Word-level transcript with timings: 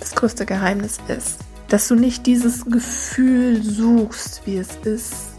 das 0.00 0.14
größte 0.14 0.46
Geheimnis 0.46 0.98
ist, 1.08 1.38
dass 1.68 1.86
du 1.86 1.94
nicht 1.94 2.26
dieses 2.26 2.64
Gefühl 2.64 3.62
suchst, 3.62 4.42
wie 4.44 4.56
es 4.56 4.76
ist, 4.84 5.30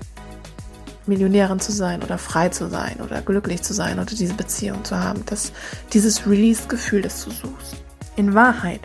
Millionärin 1.07 1.59
zu 1.59 1.71
sein 1.71 2.03
oder 2.03 2.17
frei 2.17 2.49
zu 2.49 2.69
sein 2.69 2.97
oder 3.03 3.21
glücklich 3.21 3.63
zu 3.63 3.73
sein 3.73 3.97
oder 3.97 4.05
diese 4.05 4.35
Beziehung 4.35 4.83
zu 4.85 4.97
haben, 4.97 5.25
dass 5.25 5.51
dieses 5.93 6.25
Release-Gefühl, 6.27 7.01
das 7.01 7.25
du 7.25 7.31
suchst. 7.31 7.83
In 8.15 8.33
Wahrheit, 8.33 8.81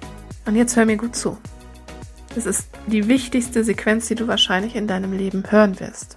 und 0.47 0.57
jetzt 0.57 0.77
hör 0.77 0.87
mir 0.87 0.97
gut 0.97 1.15
zu, 1.15 1.37
das 2.35 2.47
ist 2.47 2.69
die 2.87 3.06
wichtigste 3.08 3.65
Sequenz, 3.65 4.08
die 4.08 4.15
du 4.15 4.27
wahrscheinlich 4.27 4.74
in 4.74 4.87
deinem 4.87 5.13
Leben 5.13 5.45
hören 5.49 5.79
wirst. 5.79 6.17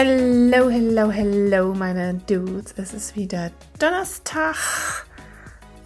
Hello, 0.00 0.70
hello, 0.70 1.10
hello, 1.10 1.74
meine 1.74 2.14
Dudes. 2.14 2.72
Es 2.76 2.94
ist 2.94 3.16
wieder 3.16 3.50
Donnerstag 3.80 4.54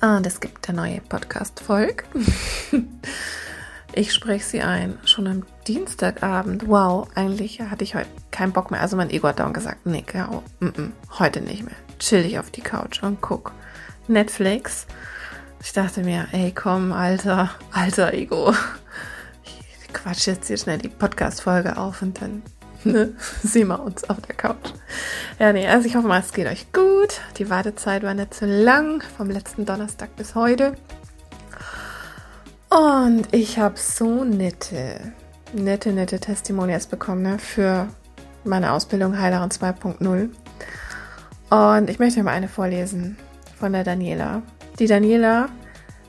und 0.02 0.26
es 0.26 0.38
gibt 0.38 0.68
eine 0.68 0.82
neue 0.82 1.00
Podcast-Folge. 1.00 2.04
ich 3.94 4.12
spreche 4.12 4.44
sie 4.44 4.60
ein, 4.60 4.98
schon 5.06 5.26
am 5.28 5.46
Dienstagabend. 5.66 6.68
Wow, 6.68 7.08
eigentlich 7.14 7.62
hatte 7.62 7.84
ich 7.84 7.94
heute 7.94 8.10
keinen 8.30 8.52
Bock 8.52 8.70
mehr. 8.70 8.82
Also 8.82 8.98
mein 8.98 9.08
Ego 9.08 9.28
hat 9.28 9.38
dann 9.38 9.54
gesagt, 9.54 9.86
nee, 9.86 10.02
Caro, 10.02 10.42
mm 10.60 10.66
-mm, 10.66 10.90
heute 11.18 11.40
nicht 11.40 11.64
mehr. 11.64 11.76
Chill 11.98 12.22
dich 12.22 12.38
auf 12.38 12.50
die 12.50 12.60
Couch 12.60 13.02
und 13.02 13.22
guck 13.22 13.52
Netflix. 14.08 14.86
Ich 15.62 15.72
dachte 15.72 16.02
mir, 16.02 16.28
ey, 16.32 16.52
komm, 16.52 16.92
alter, 16.92 17.52
alter 17.70 18.12
Ego. 18.12 18.52
Ich 19.44 19.92
quatsch 19.94 20.26
jetzt 20.26 20.48
hier 20.48 20.58
schnell 20.58 20.76
die 20.76 20.90
Podcast-Folge 20.90 21.78
auf 21.78 22.02
und 22.02 22.20
dann 22.20 22.42
ne, 22.92 23.14
sehen 23.42 23.68
wir 23.68 23.80
uns 23.80 24.08
auf 24.08 24.20
der 24.20 24.34
Couch. 24.34 24.72
Ja, 25.38 25.52
nee, 25.52 25.66
also 25.66 25.86
ich 25.86 25.96
hoffe 25.96 26.08
mal, 26.08 26.20
es 26.20 26.32
geht 26.32 26.46
euch 26.46 26.72
gut. 26.72 27.20
Die 27.38 27.50
Wartezeit 27.50 28.02
war 28.02 28.14
nicht 28.14 28.34
zu 28.34 28.46
lang, 28.46 29.02
vom 29.16 29.30
letzten 29.30 29.66
Donnerstag 29.66 30.14
bis 30.16 30.34
heute. 30.34 30.74
Und 32.70 33.32
ich 33.32 33.58
habe 33.58 33.78
so 33.78 34.24
nette, 34.24 35.12
nette, 35.52 35.92
nette 35.92 36.20
Testimonials 36.20 36.86
bekommen 36.86 37.22
ne, 37.22 37.38
für 37.38 37.88
meine 38.44 38.72
Ausbildung 38.72 39.18
Heilerin 39.18 39.50
2.0. 39.50 40.30
Und 41.50 41.90
ich 41.90 41.98
möchte 41.98 42.22
mal 42.22 42.32
eine 42.32 42.48
vorlesen 42.48 43.16
von 43.58 43.72
der 43.72 43.84
Daniela. 43.84 44.42
Die 44.78 44.86
Daniela 44.86 45.48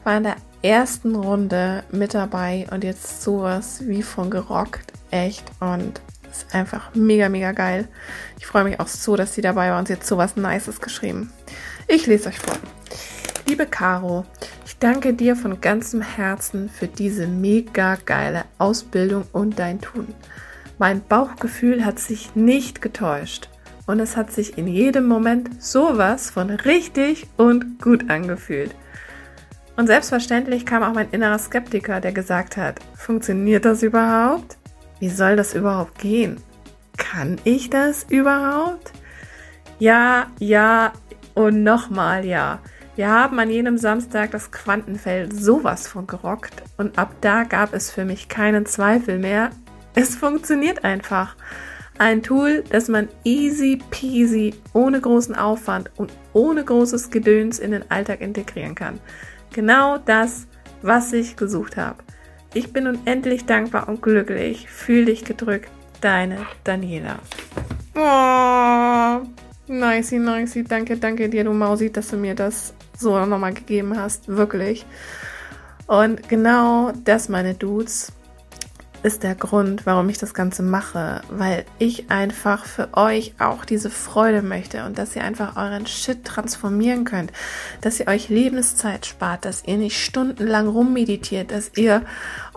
war 0.04 0.18
in 0.18 0.24
der 0.24 0.38
ersten 0.62 1.16
Runde 1.16 1.84
mit 1.92 2.14
dabei 2.14 2.66
und 2.72 2.84
jetzt 2.84 3.22
sowas 3.22 3.82
wie 3.86 4.02
von 4.02 4.30
gerockt. 4.30 4.94
Echt. 5.12 5.44
Und 5.60 6.02
ist 6.34 6.54
einfach 6.54 6.94
mega, 6.96 7.30
mega 7.30 7.52
geil. 7.52 7.88
Ich 8.40 8.46
freue 8.46 8.64
mich 8.64 8.80
auch 8.80 8.88
so, 8.88 9.16
dass 9.16 9.34
sie 9.34 9.42
dabei 9.42 9.72
war 9.72 9.80
und 9.80 9.88
sie 9.88 9.94
hat 9.94 10.06
so 10.06 10.18
was 10.18 10.36
Nices 10.36 10.82
geschrieben. 10.82 11.32
Ich 11.88 12.08
lese 12.08 12.30
euch 12.30 12.40
vor. 12.40 12.56
Liebe 13.48 13.66
Caro, 13.66 14.26
ich 14.66 14.78
danke 14.78 15.14
dir 15.14 15.36
von 15.36 15.62
ganzem 15.62 16.02
Herzen 16.02 16.70
für 16.70 16.88
diese 16.88 17.28
mega 17.28 17.98
geile 18.06 18.46
Ausbildung 18.58 19.26
und 19.32 19.60
dein 19.60 19.82
Tun. 19.82 20.08
Mein 20.80 21.02
Bauchgefühl 21.02 21.86
hat 21.86 22.00
sich 22.00 22.36
nicht 22.36 22.82
getäuscht 22.82 23.50
und 23.86 24.00
es 24.00 24.18
hat 24.18 24.32
sich 24.32 24.58
in 24.58 24.68
jedem 24.68 25.06
Moment 25.08 25.62
sowas 25.62 26.30
von 26.30 26.50
richtig 26.50 27.28
und 27.38 27.82
gut 27.82 28.10
angefühlt. 28.10 28.74
Und 29.76 29.88
selbstverständlich 29.88 30.66
kam 30.66 30.84
auch 30.84 30.94
mein 30.94 31.10
innerer 31.12 31.40
Skeptiker, 31.40 32.00
der 32.00 32.12
gesagt 32.12 32.58
hat, 32.58 32.80
funktioniert 32.96 33.66
das 33.66 33.84
überhaupt? 33.84 34.58
Wie 35.04 35.10
soll 35.10 35.36
das 35.36 35.54
überhaupt 35.54 36.00
gehen? 36.00 36.38
Kann 36.96 37.36
ich 37.44 37.70
das 37.70 38.06
überhaupt? 38.08 38.94
Ja, 39.78 40.28
ja 40.40 40.94
und 41.34 41.62
nochmal 41.62 42.24
ja. 42.24 42.60
Wir 42.96 43.10
haben 43.10 43.38
an 43.38 43.50
jenem 43.50 43.78
Samstag 43.78 44.32
das 44.32 44.54
Quantenfeld 44.54 45.34
sowas 45.36 45.90
von 45.90 46.08
gerockt 46.08 46.64
und 46.78 46.98
ab 46.98 47.16
da 47.20 47.44
gab 47.44 47.74
es 47.74 47.92
für 47.92 48.06
mich 48.06 48.30
keinen 48.30 48.66
Zweifel 48.66 49.20
mehr. 49.20 49.50
Es 49.94 50.16
funktioniert 50.16 50.86
einfach. 50.86 51.36
Ein 51.98 52.24
Tool, 52.24 52.64
das 52.70 52.88
man 52.88 53.10
easy 53.26 53.80
peasy, 53.90 54.56
ohne 54.72 55.02
großen 55.02 55.36
Aufwand 55.36 55.92
und 55.98 56.14
ohne 56.32 56.64
großes 56.64 57.10
Gedöns 57.10 57.60
in 57.60 57.72
den 57.72 57.92
Alltag 57.92 58.22
integrieren 58.22 58.74
kann. 58.74 59.02
Genau 59.52 59.98
das, 59.98 60.48
was 60.82 61.12
ich 61.12 61.36
gesucht 61.36 61.76
habe. 61.76 61.98
Ich 62.56 62.72
bin 62.72 62.86
unendlich 62.86 63.46
dankbar 63.46 63.88
und 63.90 64.02
glücklich. 64.02 64.70
Fühl 64.70 65.06
dich 65.06 65.26
gedrückt. 65.26 65.70
Deine 66.02 66.46
Daniela. 66.64 67.18
Oh, 67.96 69.26
nicey, 69.68 70.20
nicey. 70.20 70.64
Danke, 70.64 70.98
danke 70.98 71.30
dir, 71.30 71.44
du 71.46 71.54
Mausi, 71.54 71.92
dass 71.92 72.10
du 72.10 72.18
mir 72.18 72.36
das 72.36 72.74
so 72.96 73.26
nochmal 73.26 73.54
gegeben 73.54 73.98
hast. 73.98 74.28
Wirklich. 74.28 74.86
Und 75.88 76.30
genau 76.30 76.92
das, 77.04 77.28
meine 77.28 77.56
Dudes, 77.56 78.12
ist 79.04 79.24
der 79.24 79.36
Grund, 79.36 79.86
warum 79.86 80.08
ich 80.08 80.18
das 80.18 80.34
Ganze 80.34 80.64
mache, 80.64 81.22
weil 81.30 81.66
ich 81.78 82.10
einfach 82.10 82.66
für 82.66 82.90
euch 82.94 83.34
auch 83.38 83.66
diese 83.66 83.90
Freude 83.90 84.42
möchte 84.42 84.86
und 84.86 84.98
dass 84.98 85.16
ihr 85.16 85.24
einfach 85.24 85.58
euren 85.58 85.86
Shit 85.86 86.24
transformieren 86.24 87.04
könnt, 87.04 87.34
dass 87.82 88.00
ihr 88.00 88.08
euch 88.08 88.30
Lebenszeit 88.30 89.06
spart, 89.06 89.44
dass 89.44 89.66
ihr 89.66 89.78
nicht 89.78 90.02
stundenlang 90.02 90.68
rummeditiert, 90.68 91.52
dass 91.52 91.72
ihr 91.76 92.04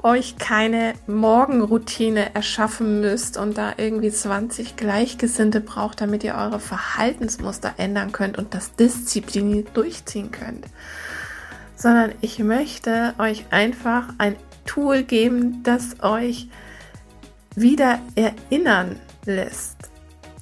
euch 0.04 0.38
keine 0.38 0.94
Morgenroutine 1.08 2.34
erschaffen 2.34 3.00
müsst 3.00 3.36
und 3.36 3.58
da 3.58 3.72
irgendwie 3.76 4.10
20 4.10 4.76
Gleichgesinnte 4.76 5.60
braucht, 5.60 6.00
damit 6.00 6.22
ihr 6.22 6.36
eure 6.36 6.60
Verhaltensmuster 6.60 7.74
ändern 7.76 8.12
könnt 8.12 8.38
und 8.38 8.54
das 8.54 8.74
diszipliniert 8.76 9.76
durchziehen 9.76 10.30
könnt. 10.30 10.64
Sondern 11.74 12.12
ich 12.20 12.38
möchte 12.38 13.14
euch 13.18 13.46
einfach 13.50 14.08
ein 14.18 14.36
Tool 14.66 15.02
geben, 15.02 15.62
das 15.62 16.00
euch 16.02 16.48
wieder 17.54 18.00
erinnern 18.14 18.96
lässt. 19.24 19.90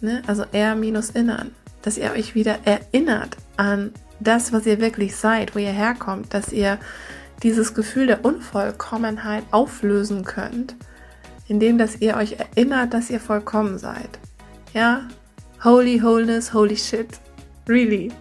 Ne? 0.00 0.22
Also 0.26 0.44
er 0.52 0.74
minus 0.74 1.10
innern. 1.10 1.52
Dass 1.82 1.98
ihr 1.98 2.12
euch 2.12 2.34
wieder 2.34 2.58
erinnert 2.64 3.36
an 3.56 3.92
das, 4.20 4.52
was 4.52 4.66
ihr 4.66 4.80
wirklich 4.80 5.16
seid, 5.16 5.54
wo 5.54 5.58
ihr 5.58 5.70
herkommt, 5.70 6.32
dass 6.32 6.52
ihr 6.52 6.78
dieses 7.42 7.74
Gefühl 7.74 8.06
der 8.06 8.24
Unvollkommenheit 8.24 9.44
auflösen 9.50 10.24
könnt, 10.24 10.76
indem 11.46 11.76
dass 11.76 12.00
ihr 12.00 12.16
euch 12.16 12.36
erinnert, 12.38 12.94
dass 12.94 13.10
ihr 13.10 13.20
vollkommen 13.20 13.78
seid. 13.78 14.18
Ja? 14.72 15.02
Holy 15.62 16.02
Wholeness, 16.02 16.52
holy 16.52 16.76
shit. 16.76 17.08
Really. 17.68 18.12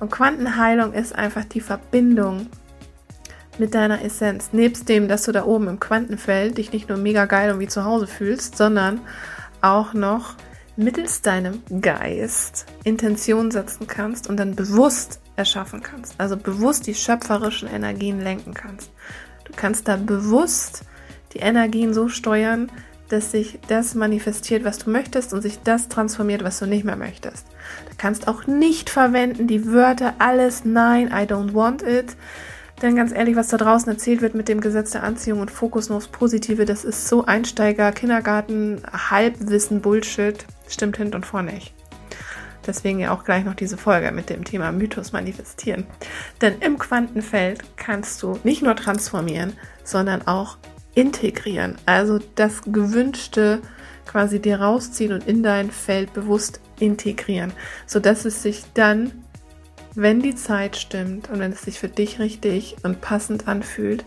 Und 0.00 0.10
Quantenheilung 0.10 0.92
ist 0.92 1.14
einfach 1.14 1.44
die 1.44 1.60
Verbindung 1.60 2.46
mit 3.60 3.74
deiner 3.74 4.02
Essenz. 4.02 4.52
Nebst 4.52 4.88
dem, 4.88 5.06
dass 5.06 5.22
du 5.22 5.32
da 5.32 5.44
oben 5.44 5.68
im 5.68 5.78
Quantenfeld 5.78 6.58
dich 6.58 6.72
nicht 6.72 6.88
nur 6.88 6.98
mega 6.98 7.26
geil 7.26 7.52
und 7.52 7.60
wie 7.60 7.68
zu 7.68 7.84
Hause 7.84 8.08
fühlst, 8.08 8.56
sondern 8.56 9.00
auch 9.60 9.94
noch 9.94 10.34
mittels 10.76 11.20
deinem 11.20 11.62
Geist 11.80 12.66
Intention 12.84 13.50
setzen 13.50 13.86
kannst 13.86 14.28
und 14.28 14.38
dann 14.38 14.56
bewusst 14.56 15.20
erschaffen 15.36 15.82
kannst. 15.82 16.14
Also 16.18 16.36
bewusst 16.36 16.86
die 16.86 16.94
schöpferischen 16.94 17.68
Energien 17.68 18.20
lenken 18.20 18.54
kannst. 18.54 18.90
Du 19.44 19.52
kannst 19.54 19.86
da 19.86 19.96
bewusst 19.96 20.82
die 21.34 21.38
Energien 21.38 21.92
so 21.92 22.08
steuern, 22.08 22.70
dass 23.10 23.32
sich 23.32 23.58
das 23.68 23.94
manifestiert, 23.94 24.64
was 24.64 24.78
du 24.78 24.88
möchtest 24.90 25.34
und 25.34 25.42
sich 25.42 25.58
das 25.62 25.88
transformiert, 25.88 26.44
was 26.44 26.60
du 26.60 26.66
nicht 26.66 26.84
mehr 26.84 26.96
möchtest. 26.96 27.46
Du 27.90 27.96
kannst 27.98 28.28
auch 28.28 28.46
nicht 28.46 28.88
verwenden 28.88 29.48
die 29.48 29.66
Wörter 29.66 30.14
alles 30.18 30.64
nein, 30.64 31.08
I 31.08 31.26
don't 31.26 31.52
want 31.52 31.82
it. 31.82 32.16
Denn 32.82 32.96
ganz 32.96 33.12
ehrlich, 33.12 33.36
was 33.36 33.48
da 33.48 33.58
draußen 33.58 33.92
erzählt 33.92 34.22
wird 34.22 34.34
mit 34.34 34.48
dem 34.48 34.60
Gesetz 34.60 34.92
der 34.92 35.02
Anziehung 35.02 35.40
und 35.40 35.50
Fokus 35.50 35.88
nur 35.88 35.98
aufs 35.98 36.08
Positive, 36.08 36.64
das 36.64 36.84
ist 36.84 37.08
so 37.08 37.26
Einsteiger, 37.26 37.92
Kindergarten, 37.92 38.80
Halbwissen, 39.10 39.82
Bullshit. 39.82 40.46
Stimmt 40.66 40.96
hinten 40.96 41.16
und 41.16 41.26
vorne 41.26 41.52
nicht. 41.52 41.74
Deswegen 42.66 42.98
ja 42.98 43.12
auch 43.12 43.24
gleich 43.24 43.44
noch 43.44 43.54
diese 43.54 43.76
Folge 43.76 44.12
mit 44.12 44.30
dem 44.30 44.44
Thema 44.44 44.72
Mythos 44.72 45.12
manifestieren. 45.12 45.86
Denn 46.40 46.60
im 46.60 46.78
Quantenfeld 46.78 47.62
kannst 47.76 48.22
du 48.22 48.38
nicht 48.44 48.62
nur 48.62 48.76
transformieren, 48.76 49.54
sondern 49.84 50.26
auch 50.26 50.58
integrieren. 50.94 51.76
Also 51.86 52.18
das 52.34 52.62
Gewünschte 52.62 53.60
quasi 54.06 54.40
dir 54.40 54.60
rausziehen 54.60 55.12
und 55.12 55.26
in 55.26 55.42
dein 55.42 55.70
Feld 55.70 56.12
bewusst 56.12 56.60
integrieren, 56.78 57.52
sodass 57.86 58.24
es 58.24 58.42
sich 58.42 58.64
dann, 58.74 59.12
wenn 59.94 60.20
die 60.20 60.34
Zeit 60.34 60.76
stimmt 60.76 61.30
und 61.30 61.40
wenn 61.40 61.52
es 61.52 61.62
sich 61.62 61.78
für 61.78 61.88
dich 61.88 62.18
richtig 62.18 62.76
und 62.82 63.00
passend 63.00 63.48
anfühlt, 63.48 64.04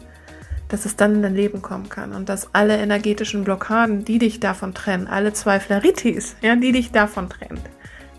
dass 0.69 0.85
es 0.85 0.95
dann 0.95 1.15
in 1.15 1.21
dein 1.21 1.35
Leben 1.35 1.61
kommen 1.61 1.89
kann 1.89 2.13
und 2.13 2.29
dass 2.29 2.53
alle 2.53 2.77
energetischen 2.77 3.43
Blockaden, 3.43 4.05
die 4.05 4.17
dich 4.17 4.39
davon 4.39 4.73
trennen, 4.73 5.07
alle 5.07 5.33
Zweifleritis, 5.33 6.35
ja, 6.41 6.55
die 6.55 6.71
dich 6.71 6.91
davon 6.91 7.29
trennt 7.29 7.61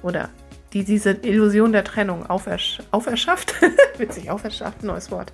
oder 0.02 0.28
die 0.72 0.84
diese 0.84 1.12
Illusion 1.22 1.72
der 1.72 1.84
Trennung 1.84 2.26
aufersch 2.28 2.78
auferschafft, 2.90 3.55
witzig, 3.99 4.31
auferschafft, 4.31 4.82
neues 4.82 5.11
Wort. 5.11 5.32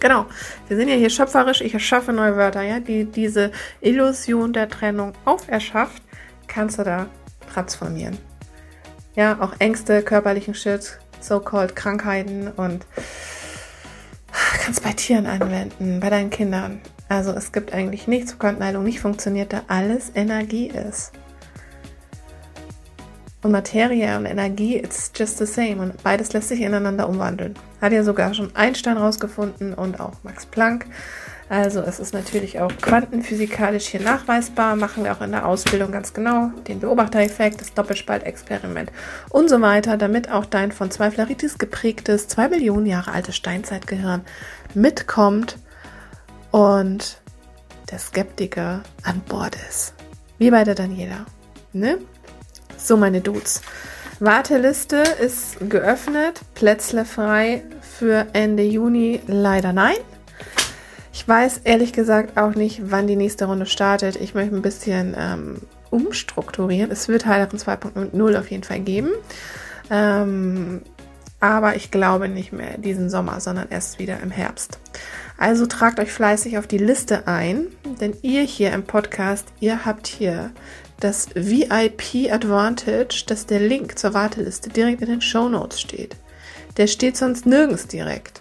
Genau, 0.00 0.26
wir 0.68 0.76
sind 0.76 0.88
ja 0.88 0.96
hier 0.96 1.08
schöpferisch, 1.08 1.62
ich 1.62 1.72
erschaffe 1.72 2.12
neue 2.12 2.36
Wörter, 2.36 2.62
ja, 2.62 2.78
die 2.78 3.06
diese 3.06 3.50
Illusion 3.80 4.52
der 4.52 4.68
Trennung 4.68 5.12
auferschafft, 5.24 6.02
kannst 6.46 6.78
du 6.78 6.84
da 6.84 7.06
transformieren. 7.52 8.18
Ja, 9.16 9.40
auch 9.40 9.54
Ängste, 9.60 10.02
körperlichen 10.02 10.54
Shit, 10.54 10.98
so-called 11.26 11.74
Krankheiten 11.76 12.48
und 12.48 12.86
kannst 14.62 14.82
bei 14.82 14.92
Tieren 14.92 15.26
anwenden, 15.26 16.00
bei 16.00 16.10
deinen 16.10 16.30
Kindern. 16.30 16.80
Also 17.08 17.32
es 17.32 17.52
gibt 17.52 17.72
eigentlich 17.72 18.06
nichts, 18.08 18.34
wo 18.34 18.38
Quantenheilung 18.38 18.84
nicht 18.84 19.00
funktioniert, 19.00 19.52
da 19.52 19.62
alles 19.68 20.10
Energie 20.14 20.68
ist. 20.68 21.12
Und 23.42 23.52
Materie 23.52 24.16
und 24.16 24.24
Energie, 24.24 24.78
it's 24.78 25.12
just 25.14 25.36
the 25.36 25.44
same. 25.44 25.76
Und 25.76 26.02
beides 26.02 26.32
lässt 26.32 26.48
sich 26.48 26.62
ineinander 26.62 27.06
umwandeln. 27.06 27.54
Hat 27.80 27.92
ja 27.92 28.02
sogar 28.02 28.32
schon 28.32 28.56
Einstein 28.56 28.96
rausgefunden 28.96 29.74
und 29.74 30.00
auch 30.00 30.14
Max 30.22 30.46
Planck. 30.46 30.86
Also 31.48 31.80
es 31.80 32.00
ist 32.00 32.14
natürlich 32.14 32.60
auch 32.60 32.72
quantenphysikalisch 32.80 33.86
hier 33.86 34.00
nachweisbar, 34.00 34.76
machen 34.76 35.04
wir 35.04 35.12
auch 35.12 35.20
in 35.20 35.32
der 35.32 35.46
Ausbildung 35.46 35.92
ganz 35.92 36.14
genau, 36.14 36.50
den 36.66 36.80
Beobachtereffekt, 36.80 37.60
das 37.60 37.74
Doppelspaltexperiment 37.74 38.90
und 39.28 39.50
so 39.50 39.60
weiter, 39.60 39.98
damit 39.98 40.30
auch 40.30 40.46
dein 40.46 40.72
von 40.72 40.90
Zweifleritis 40.90 41.58
geprägtes, 41.58 42.28
zwei 42.28 42.48
Millionen 42.48 42.86
Jahre 42.86 43.12
altes 43.12 43.36
Steinzeitgehirn 43.36 44.22
mitkommt 44.72 45.58
und 46.50 47.20
der 47.90 47.98
Skeptiker 47.98 48.82
an 49.02 49.20
Bord 49.28 49.56
ist. 49.68 49.92
Wie 50.38 50.50
bei 50.50 50.64
der 50.64 50.74
Daniela. 50.74 51.26
Ne? 51.72 51.98
So, 52.78 52.96
meine 52.96 53.20
Dudes. 53.20 53.60
Warteliste 54.20 54.96
ist 55.20 55.58
geöffnet, 55.68 56.40
Plätzle 56.54 57.04
frei 57.04 57.64
für 57.82 58.26
Ende 58.32 58.62
Juni 58.62 59.20
leider 59.26 59.72
nein. 59.72 59.96
Ich 61.14 61.28
weiß 61.28 61.60
ehrlich 61.62 61.92
gesagt 61.92 62.36
auch 62.36 62.56
nicht, 62.56 62.90
wann 62.90 63.06
die 63.06 63.14
nächste 63.14 63.44
Runde 63.44 63.66
startet. 63.66 64.16
Ich 64.16 64.34
möchte 64.34 64.56
ein 64.56 64.62
bisschen 64.62 65.14
ähm, 65.16 65.60
umstrukturieren. 65.90 66.90
Es 66.90 67.06
wird 67.06 67.24
Heilerin 67.24 67.56
2.0 67.56 68.36
auf 68.36 68.50
jeden 68.50 68.64
Fall 68.64 68.80
geben. 68.80 69.10
Ähm, 69.90 70.82
aber 71.38 71.76
ich 71.76 71.92
glaube 71.92 72.28
nicht 72.28 72.52
mehr 72.52 72.78
diesen 72.78 73.10
Sommer, 73.10 73.38
sondern 73.38 73.68
erst 73.70 74.00
wieder 74.00 74.18
im 74.24 74.32
Herbst. 74.32 74.80
Also 75.38 75.66
tragt 75.66 76.00
euch 76.00 76.10
fleißig 76.10 76.58
auf 76.58 76.66
die 76.66 76.78
Liste 76.78 77.28
ein, 77.28 77.68
denn 78.00 78.16
ihr 78.22 78.42
hier 78.42 78.72
im 78.72 78.82
Podcast, 78.82 79.46
ihr 79.60 79.84
habt 79.84 80.08
hier 80.08 80.50
das 80.98 81.28
VIP 81.36 82.32
Advantage, 82.32 83.22
dass 83.28 83.46
der 83.46 83.60
Link 83.60 84.00
zur 84.00 84.14
Warteliste 84.14 84.68
direkt 84.68 85.00
in 85.00 85.10
den 85.10 85.20
Show 85.20 85.48
Notes 85.48 85.80
steht. 85.80 86.16
Der 86.76 86.88
steht 86.88 87.16
sonst 87.16 87.46
nirgends 87.46 87.86
direkt. 87.86 88.40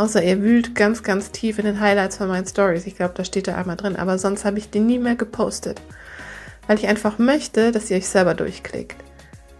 Außer 0.00 0.22
ihr 0.22 0.40
wühlt 0.40 0.74
ganz, 0.74 1.02
ganz 1.02 1.30
tief 1.30 1.58
in 1.58 1.66
den 1.66 1.78
Highlights 1.78 2.16
von 2.16 2.28
meinen 2.28 2.46
Stories. 2.46 2.86
Ich 2.86 2.96
glaube, 2.96 3.12
da 3.14 3.22
steht 3.22 3.46
er 3.48 3.58
einmal 3.58 3.76
drin. 3.76 3.96
Aber 3.96 4.16
sonst 4.16 4.46
habe 4.46 4.56
ich 4.56 4.70
den 4.70 4.86
nie 4.86 4.98
mehr 4.98 5.14
gepostet. 5.14 5.82
Weil 6.66 6.78
ich 6.78 6.88
einfach 6.88 7.18
möchte, 7.18 7.70
dass 7.70 7.90
ihr 7.90 7.98
euch 7.98 8.08
selber 8.08 8.32
durchklickt. 8.32 8.96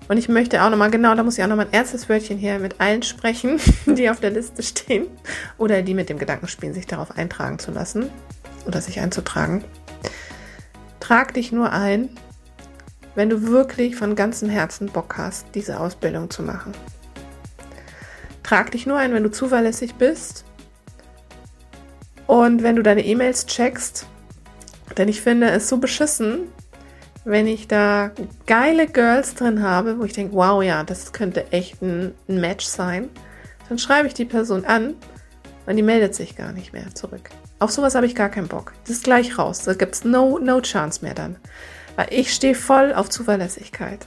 Und 0.08 0.16
ich 0.16 0.30
möchte 0.30 0.62
auch 0.62 0.70
nochmal, 0.70 0.90
genau, 0.90 1.14
da 1.14 1.22
muss 1.22 1.36
ich 1.36 1.44
auch 1.44 1.48
nochmal 1.48 1.66
ein 1.66 1.74
ernstes 1.74 2.08
Wörtchen 2.08 2.38
hier 2.38 2.58
mit 2.58 2.80
allen 2.80 3.02
sprechen, 3.02 3.60
die 3.84 4.08
auf 4.08 4.20
der 4.20 4.30
Liste 4.30 4.62
stehen. 4.62 5.08
Oder 5.58 5.82
die 5.82 5.92
mit 5.92 6.08
dem 6.08 6.18
Gedanken 6.18 6.48
spielen, 6.48 6.72
sich 6.72 6.86
darauf 6.86 7.18
eintragen 7.18 7.58
zu 7.58 7.70
lassen. 7.70 8.08
Oder 8.66 8.80
sich 8.80 8.98
einzutragen. 8.98 9.62
Trag 11.00 11.34
dich 11.34 11.52
nur 11.52 11.70
ein, 11.70 12.08
wenn 13.14 13.28
du 13.28 13.42
wirklich 13.42 13.94
von 13.94 14.14
ganzem 14.14 14.48
Herzen 14.48 14.86
Bock 14.86 15.18
hast, 15.18 15.48
diese 15.54 15.78
Ausbildung 15.78 16.30
zu 16.30 16.42
machen. 16.42 16.72
Trag 18.42 18.70
dich 18.70 18.86
nur 18.86 18.96
ein, 18.96 19.12
wenn 19.12 19.22
du 19.22 19.30
zuverlässig 19.30 19.94
bist 19.94 20.44
und 22.26 22.62
wenn 22.62 22.76
du 22.76 22.82
deine 22.82 23.04
E-Mails 23.04 23.46
checkst. 23.46 24.06
Denn 24.96 25.08
ich 25.08 25.20
finde 25.20 25.50
es 25.50 25.68
so 25.68 25.78
beschissen, 25.78 26.48
wenn 27.24 27.46
ich 27.46 27.68
da 27.68 28.12
geile 28.46 28.86
Girls 28.86 29.34
drin 29.34 29.62
habe, 29.62 29.98
wo 29.98 30.04
ich 30.04 30.12
denke, 30.12 30.34
wow, 30.34 30.62
ja, 30.62 30.84
das 30.84 31.12
könnte 31.12 31.52
echt 31.52 31.82
ein, 31.82 32.14
Match 32.26 32.64
sein. 32.64 33.08
Dann 33.68 33.78
schreibe 33.78 34.08
ich 34.08 34.14
die 34.14 34.24
Person 34.24 34.64
an 34.64 34.94
und 35.66 35.76
die 35.76 35.82
meldet 35.82 36.14
sich 36.14 36.36
gar 36.36 36.52
nicht 36.52 36.72
mehr 36.72 36.94
zurück. 36.94 37.30
Auf 37.58 37.70
sowas 37.70 37.94
habe 37.94 38.06
ich 38.06 38.14
gar 38.14 38.30
keinen 38.30 38.48
Bock. 38.48 38.72
Das 38.84 38.96
ist 38.96 39.04
gleich 39.04 39.38
raus. 39.38 39.64
Da 39.64 39.74
gibt 39.74 39.94
es 39.94 40.04
no, 40.04 40.38
no 40.38 40.60
chance 40.60 41.04
mehr 41.04 41.14
dann. 41.14 41.36
Weil 41.96 42.08
ich 42.10 42.32
stehe 42.32 42.54
voll 42.54 42.94
auf 42.94 43.10
Zuverlässigkeit. 43.10 44.06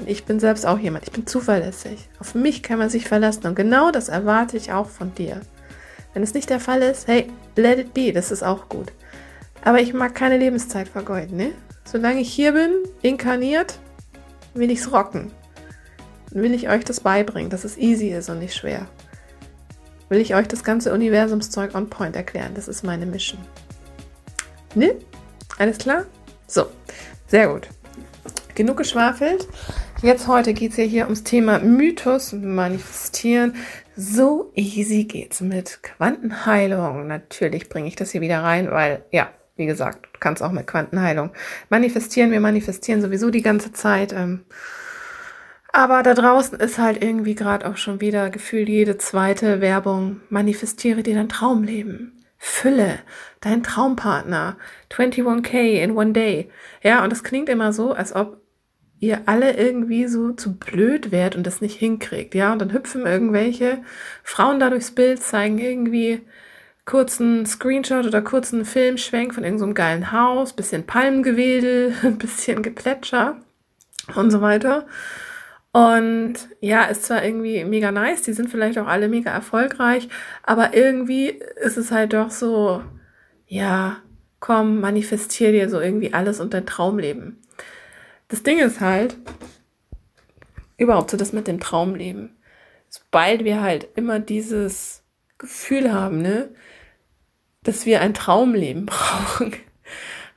Denn 0.00 0.08
ich 0.08 0.24
bin 0.24 0.40
selbst 0.40 0.66
auch 0.66 0.78
jemand, 0.78 1.04
ich 1.04 1.12
bin 1.12 1.26
zuverlässig. 1.26 2.08
Auf 2.18 2.34
mich 2.34 2.62
kann 2.62 2.78
man 2.78 2.88
sich 2.88 3.06
verlassen 3.06 3.46
und 3.46 3.54
genau 3.54 3.90
das 3.90 4.08
erwarte 4.08 4.56
ich 4.56 4.72
auch 4.72 4.88
von 4.88 5.14
dir. 5.14 5.40
Wenn 6.14 6.22
es 6.22 6.34
nicht 6.34 6.50
der 6.50 6.60
Fall 6.60 6.82
ist, 6.82 7.06
hey, 7.06 7.30
let 7.54 7.78
it 7.78 7.94
be, 7.94 8.12
das 8.12 8.30
ist 8.30 8.42
auch 8.42 8.68
gut. 8.68 8.92
Aber 9.62 9.80
ich 9.80 9.92
mag 9.92 10.14
keine 10.14 10.38
Lebenszeit 10.38 10.88
vergeuden, 10.88 11.36
ne? 11.36 11.52
Solange 11.84 12.20
ich 12.20 12.32
hier 12.32 12.52
bin, 12.52 12.70
inkarniert, 13.02 13.78
will 14.54 14.70
ich's 14.70 14.90
rocken. 14.90 15.30
Will 16.30 16.54
ich 16.54 16.68
euch 16.68 16.84
das 16.84 17.00
beibringen, 17.00 17.50
dass 17.50 17.64
es 17.64 17.76
easy 17.76 18.08
ist 18.08 18.30
und 18.30 18.38
nicht 18.38 18.54
schwer. 18.54 18.86
Will 20.08 20.20
ich 20.20 20.34
euch 20.34 20.48
das 20.48 20.64
ganze 20.64 20.92
Universumszeug 20.92 21.74
on 21.74 21.90
point 21.90 22.16
erklären. 22.16 22.52
Das 22.54 22.68
ist 22.68 22.84
meine 22.84 23.06
Mission. 23.06 23.40
Ne? 24.74 24.94
Alles 25.58 25.78
klar? 25.78 26.06
So, 26.46 26.66
sehr 27.26 27.48
gut. 27.48 27.68
Genug 28.54 28.78
geschwafelt. 28.78 29.46
Jetzt 30.02 30.28
heute 30.28 30.54
geht 30.54 30.70
es 30.70 30.78
ja 30.78 30.84
hier 30.84 31.04
ums 31.04 31.24
Thema 31.24 31.58
Mythos 31.58 32.32
manifestieren. 32.32 33.54
So 33.96 34.50
easy 34.54 35.04
geht's 35.04 35.42
mit 35.42 35.82
Quantenheilung. 35.82 37.06
Natürlich 37.06 37.68
bringe 37.68 37.86
ich 37.86 37.96
das 37.96 38.10
hier 38.10 38.22
wieder 38.22 38.42
rein, 38.42 38.70
weil 38.70 39.04
ja, 39.10 39.28
wie 39.56 39.66
gesagt, 39.66 40.06
du 40.14 40.18
kannst 40.18 40.42
auch 40.42 40.52
mit 40.52 40.66
Quantenheilung 40.66 41.32
manifestieren. 41.68 42.30
Wir 42.30 42.40
manifestieren 42.40 43.02
sowieso 43.02 43.28
die 43.28 43.42
ganze 43.42 43.72
Zeit. 43.72 44.14
Ähm, 44.14 44.46
aber 45.70 46.02
da 46.02 46.14
draußen 46.14 46.58
ist 46.58 46.78
halt 46.78 47.04
irgendwie 47.04 47.34
gerade 47.34 47.68
auch 47.68 47.76
schon 47.76 48.00
wieder 48.00 48.30
gefühlt 48.30 48.70
jede 48.70 48.96
zweite 48.96 49.60
Werbung. 49.60 50.22
Manifestiere 50.30 51.02
dir 51.02 51.14
dein 51.14 51.28
Traumleben. 51.28 52.24
Fülle, 52.38 53.00
dein 53.42 53.62
Traumpartner, 53.62 54.56
21k 54.90 55.82
in 55.82 55.94
one 55.94 56.12
day. 56.12 56.50
Ja, 56.82 57.04
und 57.04 57.12
das 57.12 57.22
klingt 57.22 57.50
immer 57.50 57.74
so, 57.74 57.92
als 57.92 58.16
ob 58.16 58.39
ihr 59.00 59.22
alle 59.26 59.56
irgendwie 59.56 60.06
so 60.06 60.32
zu 60.32 60.56
blöd 60.56 61.10
wärt 61.10 61.34
und 61.34 61.46
das 61.46 61.60
nicht 61.60 61.78
hinkriegt, 61.78 62.34
ja, 62.34 62.52
und 62.52 62.60
dann 62.60 62.72
hüpfen 62.72 63.06
irgendwelche 63.06 63.78
Frauen 64.22 64.60
da 64.60 64.70
durchs 64.70 64.92
Bild, 64.92 65.22
zeigen 65.22 65.58
irgendwie 65.58 66.20
kurzen 66.84 67.46
Screenshot 67.46 68.06
oder 68.06 68.20
kurzen 68.20 68.64
Filmschwenk 68.64 69.34
von 69.34 69.44
irgendeinem 69.44 69.70
so 69.70 69.74
geilen 69.74 70.12
Haus, 70.12 70.52
bisschen 70.52 70.86
Palmgewedel, 70.86 71.94
bisschen 72.18 72.62
Geplätscher 72.62 73.36
und 74.16 74.30
so 74.30 74.40
weiter. 74.40 74.86
Und 75.72 76.34
ja, 76.60 76.84
ist 76.84 77.04
zwar 77.04 77.24
irgendwie 77.24 77.64
mega 77.64 77.92
nice, 77.92 78.22
die 78.22 78.32
sind 78.32 78.50
vielleicht 78.50 78.78
auch 78.78 78.88
alle 78.88 79.08
mega 79.08 79.30
erfolgreich, 79.30 80.08
aber 80.42 80.74
irgendwie 80.74 81.28
ist 81.62 81.76
es 81.76 81.92
halt 81.92 82.12
doch 82.12 82.30
so, 82.30 82.82
ja, 83.46 83.98
komm, 84.40 84.80
manifestier 84.80 85.52
dir 85.52 85.68
so 85.68 85.80
irgendwie 85.80 86.12
alles 86.12 86.40
und 86.40 86.54
dein 86.54 86.66
Traumleben. 86.66 87.39
Das 88.30 88.42
Ding 88.44 88.60
ist 88.60 88.80
halt, 88.80 89.16
überhaupt 90.78 91.10
so 91.10 91.16
das 91.16 91.32
mit 91.32 91.46
dem 91.46 91.60
Traumleben. 91.60 92.36
Sobald 92.88 93.44
wir 93.44 93.60
halt 93.60 93.88
immer 93.96 94.18
dieses 94.18 95.02
Gefühl 95.36 95.92
haben, 95.92 96.22
ne, 96.22 96.48
dass 97.62 97.86
wir 97.86 98.00
ein 98.00 98.14
Traumleben 98.14 98.86
brauchen, 98.86 99.54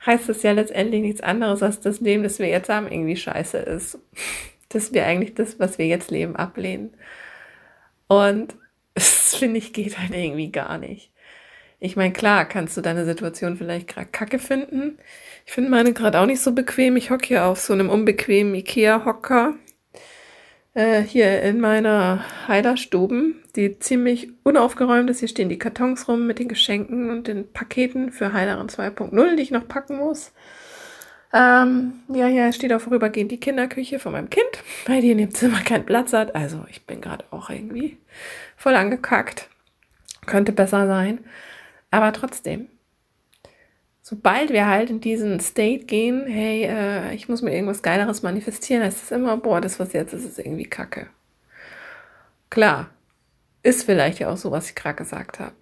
heißt 0.04 0.28
das 0.28 0.42
ja 0.42 0.52
letztendlich 0.52 1.02
nichts 1.02 1.20
anderes, 1.20 1.62
als 1.62 1.80
das 1.80 2.00
Leben, 2.00 2.24
das 2.24 2.38
wir 2.38 2.48
jetzt 2.48 2.68
haben, 2.68 2.90
irgendwie 2.90 3.16
scheiße 3.16 3.58
ist. 3.58 3.98
Dass 4.70 4.92
wir 4.92 5.06
eigentlich 5.06 5.34
das, 5.34 5.60
was 5.60 5.78
wir 5.78 5.86
jetzt 5.86 6.10
leben, 6.10 6.34
ablehnen. 6.34 6.96
Und 8.08 8.56
das 8.94 9.36
finde 9.36 9.58
ich 9.58 9.72
geht 9.72 9.98
halt 10.00 10.10
irgendwie 10.12 10.50
gar 10.50 10.78
nicht. 10.78 11.12
Ich 11.78 11.96
meine, 11.96 12.12
klar, 12.12 12.44
kannst 12.44 12.76
du 12.76 12.80
deine 12.80 13.04
Situation 13.04 13.56
vielleicht 13.56 13.86
gerade 13.86 14.08
kacke 14.08 14.38
finden. 14.40 14.98
Ich 15.46 15.52
finde 15.52 15.70
meine 15.70 15.92
gerade 15.92 16.20
auch 16.20 16.26
nicht 16.26 16.40
so 16.40 16.52
bequem. 16.52 16.96
Ich 16.96 17.10
hocke 17.10 17.26
hier 17.26 17.44
auf 17.44 17.60
so 17.60 17.72
einem 17.72 17.90
unbequemen 17.90 18.54
Ikea-Hocker. 18.54 19.54
äh, 20.74 21.02
hier 21.02 21.42
in 21.42 21.60
meiner 21.60 22.24
Heilerstuben, 22.48 23.42
die 23.56 23.78
ziemlich 23.78 24.30
unaufgeräumt 24.42 25.08
ist. 25.10 25.20
Hier 25.20 25.28
stehen 25.28 25.48
die 25.48 25.58
Kartons 25.58 26.08
rum 26.08 26.26
mit 26.26 26.38
den 26.38 26.48
Geschenken 26.48 27.10
und 27.10 27.28
den 27.28 27.52
Paketen 27.52 28.10
für 28.12 28.32
Heilerin 28.32 28.68
2.0, 28.68 29.36
die 29.36 29.42
ich 29.42 29.50
noch 29.52 29.68
packen 29.68 29.98
muss. 29.98 30.32
Ähm, 31.32 31.94
ja, 32.08 32.26
hier 32.26 32.52
steht 32.52 32.72
auch 32.72 32.80
vorübergehend 32.80 33.30
die 33.32 33.40
Kinderküche 33.40 33.98
von 33.98 34.12
meinem 34.12 34.30
Kind, 34.30 34.46
weil 34.86 35.00
die 35.00 35.10
in 35.10 35.18
dem 35.18 35.34
Zimmer 35.34 35.60
keinen 35.60 35.86
Platz 35.86 36.12
hat. 36.12 36.34
Also 36.34 36.64
ich 36.70 36.86
bin 36.86 37.00
gerade 37.00 37.24
auch 37.30 37.50
irgendwie 37.50 37.98
voll 38.56 38.74
angekackt. 38.76 39.48
Könnte 40.26 40.52
besser 40.52 40.86
sein. 40.86 41.24
Aber 41.90 42.12
trotzdem, 42.12 42.68
sobald 44.04 44.52
wir 44.52 44.68
halt 44.68 44.90
in 44.90 45.00
diesen 45.00 45.40
State 45.40 45.86
gehen, 45.86 46.26
hey, 46.26 46.64
äh, 46.64 47.14
ich 47.14 47.30
muss 47.30 47.40
mir 47.40 47.54
irgendwas 47.54 47.82
Geileres 47.82 48.22
manifestieren, 48.22 48.82
heißt 48.82 49.02
es 49.02 49.10
immer, 49.10 49.38
boah, 49.38 49.62
das, 49.62 49.80
was 49.80 49.94
jetzt 49.94 50.12
ist, 50.12 50.26
ist 50.26 50.38
irgendwie 50.38 50.66
kacke. 50.66 51.06
Klar, 52.50 52.90
ist 53.62 53.84
vielleicht 53.84 54.18
ja 54.18 54.28
auch 54.28 54.36
so, 54.36 54.50
was 54.50 54.68
ich 54.68 54.74
gerade 54.74 54.96
gesagt 54.96 55.40
habe. 55.40 55.54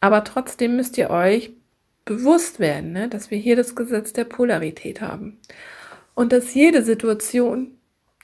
Aber 0.00 0.24
trotzdem 0.24 0.76
müsst 0.76 0.98
ihr 0.98 1.08
euch 1.08 1.54
bewusst 2.04 2.60
werden, 2.60 2.92
ne, 2.92 3.08
dass 3.08 3.30
wir 3.30 3.38
hier 3.38 3.56
das 3.56 3.74
Gesetz 3.74 4.12
der 4.12 4.24
Polarität 4.24 5.00
haben. 5.00 5.40
Und 6.14 6.34
dass 6.34 6.52
jede 6.52 6.84
Situation, 6.84 7.78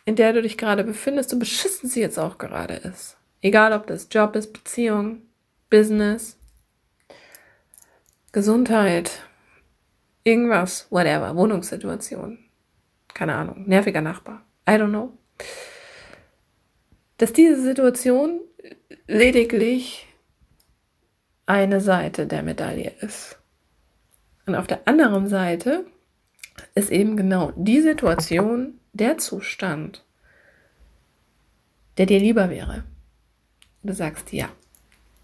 in 0.05 0.17
der 0.17 0.35
du 0.35 0.43
dich 0.43 0.59
gerade 0.59 0.85
befindest, 0.85 1.31
so 1.31 1.39
beschissen 1.39 1.89
sie 1.89 2.03
jetzt 2.03 2.19
auch 2.19 2.37
gerade 2.37 2.75
ist. 2.75 3.17
Egal, 3.41 3.73
ob 3.73 3.87
das 3.87 4.09
Job 4.11 4.37
ist, 4.37 4.53
Beziehung, 4.53 5.23
Business, 5.71 6.37
Gesundheit, 8.33 9.23
irgendwas, 10.25 10.87
whatever, 10.91 11.35
Wohnungssituation, 11.37 12.39
keine 13.15 13.35
Ahnung, 13.35 13.65
nerviger 13.67 14.01
Nachbar, 14.01 14.45
I 14.69 14.73
don't 14.73 14.89
know. 14.91 15.13
Dass 17.19 17.33
diese 17.33 17.61
Situation 17.61 18.41
lediglich 19.07 20.07
eine 21.47 21.81
Seite 21.81 22.27
der 22.27 22.43
Medaille 22.43 22.93
ist. 23.01 23.39
Und 24.47 24.55
auf 24.55 24.67
der 24.67 24.87
anderen 24.87 25.29
Seite 25.29 25.85
ist 26.75 26.91
eben 26.91 27.17
genau 27.17 27.53
die 27.57 27.81
Situation, 27.81 28.79
der 28.93 29.19
Zustand, 29.19 30.05
der 31.99 32.07
dir 32.07 32.21
lieber 32.21 32.51
wäre. 32.51 32.85
Du 33.83 33.93
sagst, 33.93 34.33
ja, 34.33 34.49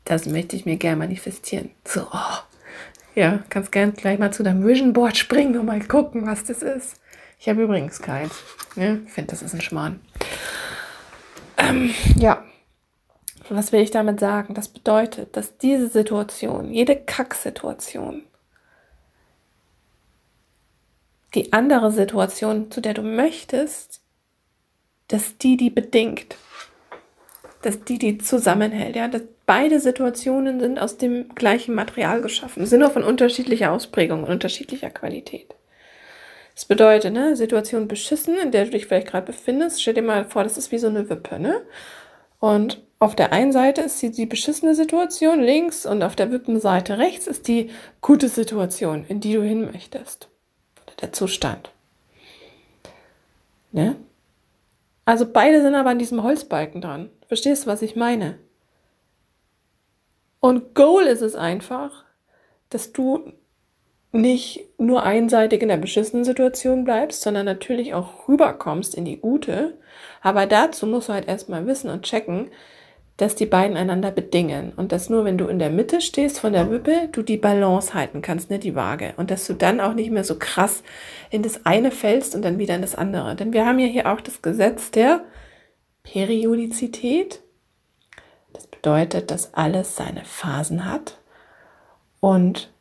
das 0.05 0.27
möchte 0.27 0.57
ich 0.57 0.67
mir 0.67 0.77
gerne 0.77 0.97
manifestieren. 0.97 1.71
So, 1.85 2.07
oh, 2.13 2.39
ja, 3.17 3.41
kannst 3.49 3.73
gern 3.73 3.95
gleich 3.95 4.19
mal 4.19 4.33
zu 4.33 4.43
deinem 4.43 4.65
Vision 4.65 4.93
Board 4.93 5.17
springen 5.17 5.59
und 5.59 5.67
mal 5.67 5.81
gucken, 5.81 6.27
was 6.27 6.45
das 6.45 6.63
ist. 6.63 7.01
Ich 7.41 7.49
habe 7.49 7.63
übrigens 7.63 8.01
keins. 8.01 8.35
Ne? 8.77 9.01
Ich 9.07 9.13
finde, 9.13 9.31
das 9.31 9.43
ist 9.43 9.55
ein 9.55 9.63
Schmarrn. 9.63 10.01
Ähm, 11.57 11.95
ja, 12.19 12.45
was 13.49 13.73
will 13.73 13.81
ich 13.81 13.91
damit 13.91 14.21
sagen? 14.21 14.53
Das 14.53 14.69
bedeutet, 14.69 15.35
dass 15.35 15.57
diese 15.57 15.89
Situation, 15.89 16.73
jede 16.73 16.95
Kacksituation, 16.95 18.23
die 21.35 21.55
andere 21.55 21.93
Situation, 21.93 22.71
zu 22.71 22.83
der 22.83 22.93
du 22.93 23.03
möchtest, 23.03 24.03
dass 25.09 25.39
die 25.39 25.57
die 25.57 25.71
bedingt, 25.71 26.37
dass 27.63 27.83
die 27.83 27.99
die 27.99 28.19
zusammenhält, 28.19 28.95
ja, 28.95 29.09
dass 29.09 29.23
beide 29.47 29.81
Situationen 29.81 30.61
sind 30.61 30.79
aus 30.79 30.99
dem 30.99 31.35
gleichen 31.35 31.75
Material 31.75 32.21
geschaffen, 32.21 32.67
sind 32.67 32.81
nur 32.81 32.91
von 32.91 33.05
unterschiedlicher 33.05 33.73
Ausprägung 33.73 34.25
und 34.25 34.31
unterschiedlicher 34.31 34.91
Qualität. 34.91 35.55
Das 36.55 36.65
bedeutet, 36.65 37.13
ne, 37.13 37.37
Situation 37.37 37.87
beschissen, 37.87 38.37
in 38.39 38.51
der 38.51 38.65
du 38.65 38.73
dich 38.73 38.87
vielleicht 38.87 39.09
gerade 39.09 39.27
befindest, 39.27 39.81
stell 39.81 39.95
dir 39.95 40.03
mal 40.03 40.25
vor, 40.25 40.43
das 40.43 40.59
ist 40.59 40.73
wie 40.73 40.79
so 40.79 40.89
eine 40.89 41.09
Wippe, 41.09 41.39
ne? 41.39 41.63
Und 42.39 42.83
auf 42.99 43.15
der 43.15 43.33
einen 43.33 43.53
Seite 43.53 43.83
ist 43.83 44.01
die, 44.01 44.11
die 44.11 44.27
beschissene 44.27 44.75
Situation 44.75 45.41
links 45.41 45.85
und 45.85 46.03
auf 46.03 46.17
der 46.17 46.31
Wippenseite 46.33 46.99
rechts 46.99 47.27
ist 47.27 47.49
die 47.49 47.71
gute 48.01 48.29
Situation, 48.29 49.05
in 49.09 49.21
die 49.21 49.35
du 49.35 49.43
hin 49.43 49.71
möchtest. 49.71 50.29
Der 51.01 51.13
Zustand. 51.13 51.71
Ne? 53.73 53.97
Also 55.05 55.27
beide 55.31 55.61
sind 55.61 55.75
aber 55.75 55.91
an 55.91 55.99
diesem 55.99 56.23
Holzbalken 56.23 56.81
dran. 56.81 57.11
Verstehst 57.29 57.65
du, 57.65 57.71
was 57.71 57.83
ich 57.83 57.97
meine? 57.97 58.39
Und 60.47 60.77
Goal 60.77 61.07
ist 61.07 61.23
es 61.23 61.35
einfach, 61.35 62.05
dass 62.71 62.93
du 62.93 63.33
nicht 64.13 64.69
nur 64.79 65.03
einseitig 65.03 65.61
in 65.61 65.67
der 65.67 65.77
beschissenen 65.77 66.25
Situation 66.25 66.85
bleibst, 66.85 67.23
sondern 67.23 67.47
natürlich 67.47 67.95
auch 67.95 68.29
rüberkommst 68.29 68.95
in 68.95 69.05
die 69.05 69.17
gute. 69.17 69.77
Aber 70.23 70.47
dazu 70.47 70.87
musst 70.87 71.09
du 71.09 71.15
halt 71.15 71.27
erstmal 71.27 71.67
wissen 71.67 71.91
und 71.91 72.05
checken, 72.05 72.53
dass 73.17 73.35
die 73.35 73.47
beiden 73.47 73.77
einander 73.77 74.13
bedingen 74.13 74.73
und 74.77 74.93
dass 74.93 75.11
nur 75.11 75.25
wenn 75.25 75.37
du 75.37 75.49
in 75.49 75.59
der 75.59 75.71
Mitte 75.71 76.01
stehst 76.01 76.39
von 76.39 76.53
der 76.53 76.71
Wippe, 76.71 77.09
du 77.11 77.23
die 77.23 77.39
Balance 77.39 77.93
halten 77.93 78.23
kannst, 78.23 78.49
ne, 78.49 78.61
die 78.61 78.77
Waage 78.77 79.15
und 79.17 79.33
dass 79.33 79.49
du 79.49 79.53
dann 79.53 79.81
auch 79.81 79.95
nicht 79.95 80.13
mehr 80.13 80.23
so 80.23 80.39
krass 80.39 80.85
in 81.31 81.43
das 81.43 81.67
eine 81.67 81.91
fällst 81.91 82.37
und 82.37 82.45
dann 82.45 82.61
wieder 82.61 82.77
in 82.77 82.83
das 82.83 82.95
andere. 82.95 83.35
Denn 83.35 83.53
wir 83.53 83.67
haben 83.67 83.81
ja 83.81 83.89
hier 83.89 84.13
auch 84.13 84.21
das 84.21 84.43
Gesetz 84.43 84.93
der 84.93 85.25
Periodizität 86.05 87.41
das 88.57 88.67
bedeutet, 88.67 89.31
dass 89.31 89.55
alles 89.55 89.97
seine 89.97 90.25
Phasen 90.25 90.91
hat 90.91 91.19
und 92.21 92.73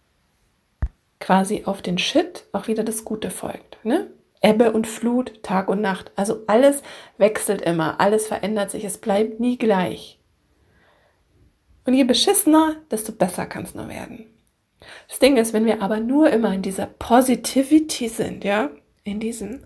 quasi 1.20 1.64
auf 1.66 1.82
den 1.82 1.98
Shit 1.98 2.46
auch 2.52 2.68
wieder 2.68 2.84
das 2.84 3.04
Gute 3.04 3.30
folgt. 3.30 3.84
Ne? 3.84 4.08
Ebbe 4.42 4.72
und 4.72 4.88
Flut, 4.88 5.44
Tag 5.44 5.68
und 5.68 5.82
Nacht. 5.82 6.12
Also 6.16 6.44
alles 6.48 6.82
wechselt 7.18 7.62
immer, 7.62 8.00
alles 8.00 8.28
verändert 8.28 8.72
sich, 8.72 8.84
es 8.86 8.98
bleibt 8.98 9.40
nie 9.40 9.58
gleich. 9.58 10.20
Und 11.86 11.94
je 11.94 12.04
beschissener, 12.04 12.76
desto 12.90 13.12
besser 13.12 13.46
kann 13.46 13.64
es 13.64 13.76
nur 13.76 13.90
werden. 13.90 14.26
Das 15.08 15.20
Ding 15.20 15.38
ist, 15.38 15.54
wenn 15.54 15.66
wir 15.66 15.82
aber 15.82 16.00
nur 16.00 16.30
immer 16.30 16.54
in 16.54 16.62
dieser 16.62 16.86
Positivity 16.86 18.08
sind, 18.08 18.44
ja, 18.44 18.70
in 19.04 19.20
diesem, 19.20 19.66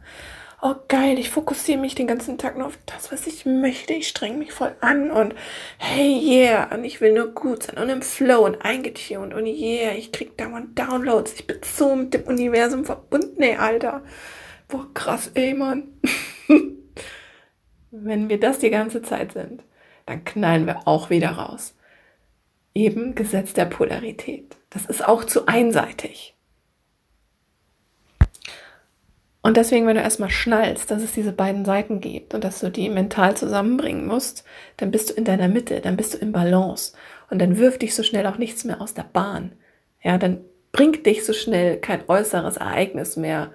oh 0.62 0.76
geil, 0.88 1.18
ich 1.20 1.30
fokussiere 1.30 1.80
mich 1.80 1.96
den 1.96 2.08
ganzen 2.08 2.38
Tag 2.38 2.58
nur 2.58 2.68
auf 2.68 2.78
das, 2.86 3.12
was 3.12 3.28
ich 3.28 3.46
möchte. 3.46 3.94
Ich 3.94 4.08
streng 4.08 4.38
mich 4.38 4.52
voll 4.52 4.76
an 4.82 5.12
und 5.12 5.34
hey, 5.78 6.20
yeah, 6.22 6.74
und 6.74 6.84
ich 6.84 7.02
will 7.02 7.14
nur 7.14 7.28
gut 7.28 7.64
sein 7.64 7.78
und 7.78 7.90
im 7.90 8.02
Flow 8.02 8.46
und 8.46 8.62
eingetunt 8.64 9.34
und 9.34 9.46
yeah, 9.46 9.94
ich 9.94 10.12
krieg 10.12 10.38
dauernd 10.38 10.78
Downloads. 10.78 11.34
Ich 11.34 11.48
bin 11.48 11.60
so 11.64 11.96
mit 11.96 12.14
dem 12.14 12.24
Universum 12.24 12.86
verbunden, 12.86 13.42
ey, 13.42 13.56
Alter. 13.56 14.04
Boah, 14.68 14.88
krass, 14.94 15.32
ey, 15.34 15.54
Mann. 15.54 16.00
Wenn 17.92 18.30
wir 18.30 18.40
das 18.40 18.60
die 18.60 18.70
ganze 18.70 19.02
Zeit 19.02 19.34
sind, 19.34 19.64
dann 20.06 20.24
knallen 20.26 20.68
wir 20.68 20.88
auch 20.88 21.10
wieder 21.10 21.32
raus. 21.32 21.76
Eben 22.76 23.16
Gesetz 23.16 23.54
der 23.54 23.66
Polarität. 23.66 24.58
Das 24.70 24.86
ist 24.86 25.08
auch 25.08 25.24
zu 25.24 25.48
einseitig. 25.48 26.36
Und 29.50 29.58
deswegen, 29.58 29.88
wenn 29.88 29.96
du 29.96 30.04
erstmal 30.04 30.30
schnallst, 30.30 30.92
dass 30.92 31.02
es 31.02 31.14
diese 31.14 31.32
beiden 31.32 31.66
Seiten 31.66 32.02
gibt 32.02 32.36
und 32.36 32.44
dass 32.44 32.60
du 32.60 32.70
die 32.70 32.88
mental 32.88 33.36
zusammenbringen 33.36 34.06
musst, 34.06 34.44
dann 34.78 34.92
bist 34.92 35.10
du 35.10 35.16
in 35.16 35.26
deiner 35.26 35.48
Mitte, 35.48 35.82
dann 35.82 35.98
bist 35.98 36.14
du 36.14 36.20
im 36.20 36.32
Balance 36.32 36.94
und 37.32 37.40
dann 37.40 37.58
wirft 37.58 37.82
dich 37.82 37.96
so 37.96 38.04
schnell 38.04 38.28
auch 38.28 38.38
nichts 38.38 38.64
mehr 38.64 38.80
aus 38.80 38.94
der 38.94 39.08
Bahn. 39.12 39.54
Ja, 40.04 40.20
dann 40.20 40.42
bringt 40.72 41.04
dich 41.08 41.26
so 41.26 41.34
schnell 41.34 41.78
kein 41.78 42.08
äußeres 42.08 42.58
Ereignis 42.58 43.16
mehr 43.16 43.50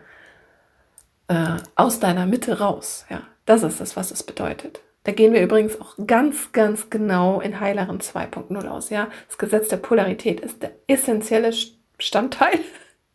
äh, 1.29 1.59
aus 1.77 2.01
deiner 2.01 2.27
Mitte 2.27 2.59
raus. 2.59 3.07
Ja, 3.09 3.23
das 3.47 3.63
ist 3.63 3.81
das, 3.81 3.95
was 3.95 4.11
es 4.11 4.25
bedeutet. 4.25 4.81
Da 5.05 5.13
gehen 5.13 5.33
wir 5.33 5.43
übrigens 5.43 5.81
auch 5.81 5.95
ganz, 6.09 6.51
ganz 6.51 6.91
genau 6.91 7.41
in 7.41 7.61
Heileren 7.61 8.01
2.0 8.01 8.67
aus. 8.67 8.91
Ja, 8.91 9.11
das 9.29 9.39
Gesetz 9.39 9.69
der 9.69 9.77
Polarität 9.77 10.41
ist 10.41 10.61
der 10.61 10.73
essentielle 10.89 11.53
Bestandteil. 11.97 12.59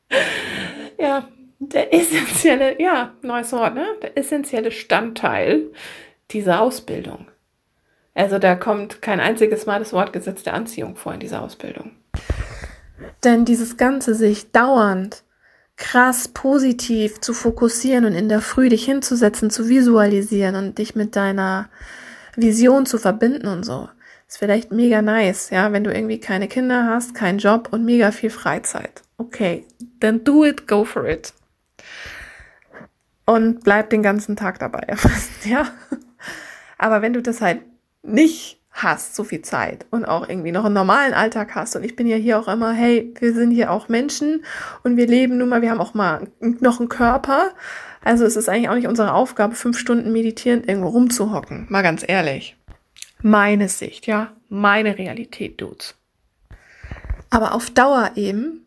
ja, 0.98 1.28
der 1.60 1.94
essentielle, 1.94 2.82
ja, 2.82 3.13
neues 3.22 3.51
Wort, 3.51 3.75
ne? 3.75 3.86
Der 4.01 4.18
essentielle 4.18 4.72
Standteil 4.72 5.68
dieser 6.32 6.62
Ausbildung. 6.62 7.28
Also 8.16 8.39
da 8.39 8.56
kommt 8.56 9.01
kein 9.01 9.20
einziges 9.20 9.66
Mal 9.66 9.80
das 9.80 9.94
Wort 9.94 10.13
Gesetz 10.13 10.44
der 10.44 10.54
Anziehung 10.54 10.96
vor 10.96 11.13
in 11.13 11.20
dieser 11.20 11.42
Ausbildung. 11.42 11.92
Denn 13.24 13.46
dieses 13.46 13.78
Ganze 13.78 14.16
sich 14.16 14.51
dauernd 14.51 15.24
krass 15.75 16.28
positiv 16.28 17.22
zu 17.22 17.34
fokussieren 17.34 18.06
und 18.06 18.13
in 18.13 18.28
der 18.28 18.42
Früh 18.42 18.70
dich 18.70 18.84
hinzusetzen, 18.84 19.50
zu 19.50 19.70
visualisieren 19.70 20.56
und 20.56 20.78
dich 20.78 20.96
mit 20.96 21.16
deiner 21.16 21.70
Vision 22.36 22.86
zu 22.86 22.98
verbinden 22.98 23.48
und 23.48 23.63
so. 23.63 23.89
Ist 24.28 24.38
vielleicht 24.38 24.72
mega 24.72 25.01
nice, 25.01 25.50
ja, 25.50 25.72
wenn 25.72 25.84
du 25.84 25.94
irgendwie 25.94 26.20
keine 26.20 26.48
Kinder 26.48 26.86
hast, 26.86 27.16
keinen 27.16 27.39
Job 27.39 27.70
und 27.72 27.86
mega 27.86 28.12
viel 28.12 28.30
Freizeit. 28.30 29.01
Okay, 29.18 29.66
then 30.01 30.24
do 30.24 30.46
it, 30.46 30.68
go 30.68 30.84
for 30.84 31.08
it 31.08 31.34
und 33.30 33.64
bleib 33.64 33.92
den 33.92 34.02
ganzen 34.02 34.36
Tag 34.36 34.58
dabei. 34.58 34.88
ja. 35.46 35.68
Aber 36.80 37.04
wenn 37.04 37.14
du 37.14 37.22
das 37.22 37.42
halt 37.42 37.62
nicht 38.02 38.60
hast, 38.72 39.14
so 39.14 39.24
viel 39.24 39.44
Zeit 39.44 39.86
und 39.92 40.06
auch 40.06 40.28
irgendwie 40.28 40.52
noch 40.52 40.66
einen 40.66 40.74
normalen 40.74 41.14
Alltag 41.14 41.54
hast. 41.54 41.76
Und 41.76 41.84
ich 41.84 41.96
bin 41.96 42.08
ja 42.08 42.16
hier 42.16 42.40
auch 42.40 42.48
immer, 42.48 42.72
hey, 42.72 43.14
wir 43.20 43.34
sind 43.34 43.52
hier 43.52 43.72
auch 43.72 43.88
Menschen 43.88 44.44
und 44.84 44.98
wir 44.98 45.06
leben 45.06 45.38
nun 45.38 45.50
mal, 45.50 45.62
wir 45.62 45.70
haben 45.70 45.82
auch 45.82 45.94
mal 45.94 46.28
noch 46.40 46.80
einen 46.80 46.90
Körper. 46.90 47.52
Also 48.04 48.26
es 48.26 48.36
ist 48.36 48.50
eigentlich 48.50 48.70
auch 48.70 48.76
nicht 48.76 48.88
unsere 48.88 49.14
Aufgabe, 49.14 49.54
fünf 49.54 49.78
Stunden 49.78 50.12
meditierend 50.12 50.68
irgendwo 50.68 50.88
rumzuhocken. 50.88 51.68
Mal 51.70 51.84
ganz 51.84 52.04
ehrlich. 52.08 52.58
Meine 53.22 53.70
Sicht, 53.70 54.08
ja, 54.08 54.32
meine 54.48 54.98
Realität, 54.98 55.62
Dudes. 55.62 55.96
Aber 57.30 57.54
auf 57.54 57.70
Dauer 57.70 58.12
eben 58.16 58.66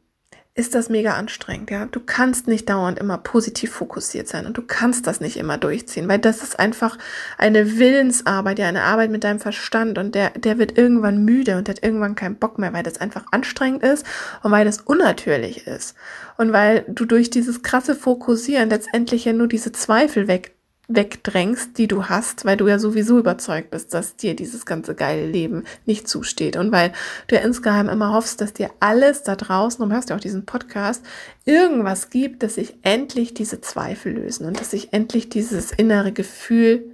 ist 0.54 0.74
das 0.74 0.90
mega 0.90 1.14
anstrengend, 1.14 1.70
ja. 1.70 1.86
Du 1.86 1.98
kannst 1.98 2.46
nicht 2.46 2.68
dauernd 2.68 2.98
immer 2.98 3.16
positiv 3.16 3.72
fokussiert 3.72 4.28
sein 4.28 4.44
und 4.44 4.58
du 4.58 4.62
kannst 4.62 5.06
das 5.06 5.20
nicht 5.20 5.38
immer 5.38 5.56
durchziehen, 5.56 6.08
weil 6.08 6.18
das 6.18 6.42
ist 6.42 6.58
einfach 6.58 6.98
eine 7.38 7.78
Willensarbeit, 7.78 8.58
ja, 8.58 8.68
eine 8.68 8.82
Arbeit 8.82 9.10
mit 9.10 9.24
deinem 9.24 9.40
Verstand 9.40 9.96
und 9.96 10.14
der, 10.14 10.30
der 10.30 10.58
wird 10.58 10.76
irgendwann 10.76 11.24
müde 11.24 11.56
und 11.56 11.70
hat 11.70 11.82
irgendwann 11.82 12.16
keinen 12.16 12.36
Bock 12.36 12.58
mehr, 12.58 12.74
weil 12.74 12.82
das 12.82 12.98
einfach 12.98 13.24
anstrengend 13.30 13.82
ist 13.82 14.04
und 14.42 14.50
weil 14.50 14.66
das 14.66 14.82
unnatürlich 14.82 15.66
ist 15.66 15.94
und 16.36 16.52
weil 16.52 16.84
du 16.86 17.06
durch 17.06 17.30
dieses 17.30 17.62
krasse 17.62 17.94
Fokussieren 17.94 18.68
letztendlich 18.68 19.24
ja 19.24 19.32
nur 19.32 19.48
diese 19.48 19.72
Zweifel 19.72 20.28
weg 20.28 20.54
wegdrängst, 20.88 21.78
die 21.78 21.86
du 21.86 22.08
hast, 22.08 22.44
weil 22.44 22.56
du 22.56 22.66
ja 22.68 22.78
sowieso 22.78 23.18
überzeugt 23.18 23.70
bist, 23.70 23.94
dass 23.94 24.16
dir 24.16 24.34
dieses 24.34 24.66
ganze 24.66 24.94
geile 24.94 25.26
Leben 25.26 25.64
nicht 25.86 26.08
zusteht 26.08 26.56
und 26.56 26.72
weil 26.72 26.92
du 27.28 27.36
ja 27.36 27.42
insgeheim 27.42 27.88
immer 27.88 28.12
hoffst, 28.12 28.40
dass 28.40 28.52
dir 28.52 28.70
alles 28.80 29.22
da 29.22 29.36
draußen, 29.36 29.82
und 29.82 29.92
hörst 29.92 30.10
ja 30.10 30.16
auch 30.16 30.20
diesen 30.20 30.44
Podcast, 30.44 31.04
irgendwas 31.44 32.10
gibt, 32.10 32.42
dass 32.42 32.56
sich 32.56 32.74
endlich 32.82 33.32
diese 33.32 33.60
Zweifel 33.60 34.12
lösen 34.12 34.46
und 34.46 34.60
dass 34.60 34.72
sich 34.72 34.92
endlich 34.92 35.28
dieses 35.28 35.70
innere 35.72 36.12
Gefühl 36.12 36.90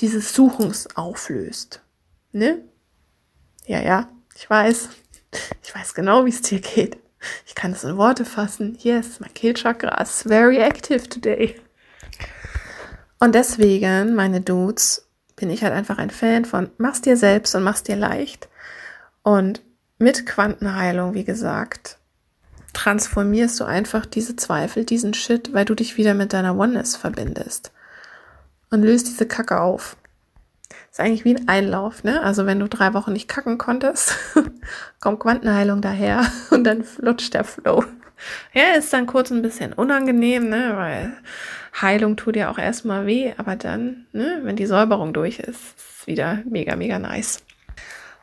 dieses 0.00 0.34
Suchens 0.34 0.88
auflöst. 0.96 1.82
Ne? 2.32 2.62
Ja, 3.66 3.80
ja, 3.80 4.08
ich 4.36 4.48
weiß. 4.48 4.88
Ich 5.62 5.74
weiß 5.74 5.94
genau, 5.94 6.26
wie 6.26 6.30
es 6.30 6.42
dir 6.42 6.60
geht. 6.60 6.96
Ich 7.46 7.54
kann 7.54 7.72
es 7.72 7.84
in 7.84 7.96
Worte 7.96 8.24
fassen. 8.24 8.76
Yes, 8.80 9.18
my 9.18 9.28
Kehlchakra 9.28 10.00
is 10.00 10.22
very 10.22 10.58
active 10.58 11.08
today. 11.08 11.56
Und 13.24 13.34
deswegen, 13.34 14.14
meine 14.14 14.42
Dudes, 14.42 15.08
bin 15.34 15.48
ich 15.48 15.64
halt 15.64 15.72
einfach 15.72 15.96
ein 15.96 16.10
Fan 16.10 16.44
von 16.44 16.68
mach's 16.76 17.00
dir 17.00 17.16
selbst 17.16 17.54
und 17.54 17.62
mach's 17.62 17.82
dir 17.82 17.96
leicht. 17.96 18.50
Und 19.22 19.62
mit 19.96 20.26
Quantenheilung, 20.26 21.14
wie 21.14 21.24
gesagt, 21.24 21.96
transformierst 22.74 23.58
du 23.58 23.64
einfach 23.64 24.04
diese 24.04 24.36
Zweifel, 24.36 24.84
diesen 24.84 25.14
Shit, 25.14 25.54
weil 25.54 25.64
du 25.64 25.74
dich 25.74 25.96
wieder 25.96 26.12
mit 26.12 26.34
deiner 26.34 26.54
Oneness 26.54 26.96
verbindest. 26.96 27.72
Und 28.70 28.82
löst 28.82 29.08
diese 29.08 29.24
Kacke 29.24 29.58
auf. 29.58 29.96
Ist 30.90 31.00
eigentlich 31.00 31.24
wie 31.24 31.34
ein 31.34 31.48
Einlauf, 31.48 32.04
ne? 32.04 32.22
Also 32.22 32.44
wenn 32.44 32.60
du 32.60 32.68
drei 32.68 32.92
Wochen 32.92 33.14
nicht 33.14 33.28
kacken 33.28 33.56
konntest, 33.56 34.16
kommt 35.00 35.20
Quantenheilung 35.20 35.80
daher 35.80 36.26
und 36.50 36.64
dann 36.64 36.84
flutscht 36.84 37.32
der 37.32 37.44
Flow. 37.44 37.86
Ja, 38.52 38.74
ist 38.76 38.92
dann 38.92 39.06
kurz 39.06 39.30
ein 39.30 39.40
bisschen 39.40 39.72
unangenehm, 39.72 40.50
ne? 40.50 40.74
Weil 40.76 41.16
Heilung 41.80 42.16
tut 42.16 42.36
ja 42.36 42.50
auch 42.50 42.58
erstmal 42.58 43.06
weh, 43.06 43.32
aber 43.36 43.56
dann, 43.56 44.06
ne, 44.12 44.40
wenn 44.42 44.56
die 44.56 44.66
Säuberung 44.66 45.12
durch 45.12 45.40
ist, 45.40 45.48
ist 45.48 46.00
es 46.00 46.06
wieder 46.06 46.42
mega, 46.48 46.76
mega 46.76 46.98
nice. 46.98 47.42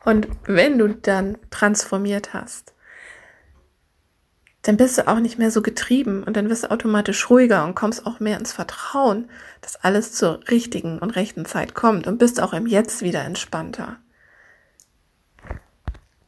Und 0.04 0.28
wenn 0.46 0.78
du 0.78 0.88
dann 0.88 1.38
transformiert 1.50 2.34
hast, 2.34 2.72
dann 4.62 4.76
bist 4.76 4.96
du 4.96 5.08
auch 5.08 5.18
nicht 5.18 5.38
mehr 5.38 5.50
so 5.50 5.60
getrieben 5.60 6.22
und 6.22 6.36
dann 6.36 6.48
wirst 6.48 6.64
du 6.64 6.70
automatisch 6.70 7.28
ruhiger 7.28 7.64
und 7.64 7.74
kommst 7.74 8.06
auch 8.06 8.20
mehr 8.20 8.38
ins 8.38 8.52
Vertrauen, 8.52 9.28
dass 9.60 9.76
alles 9.76 10.12
zur 10.12 10.40
richtigen 10.48 10.98
und 10.98 11.10
rechten 11.10 11.44
Zeit 11.44 11.74
kommt 11.74 12.06
und 12.06 12.18
bist 12.18 12.40
auch 12.40 12.52
im 12.52 12.66
Jetzt 12.66 13.02
wieder 13.02 13.24
entspannter. 13.24 13.98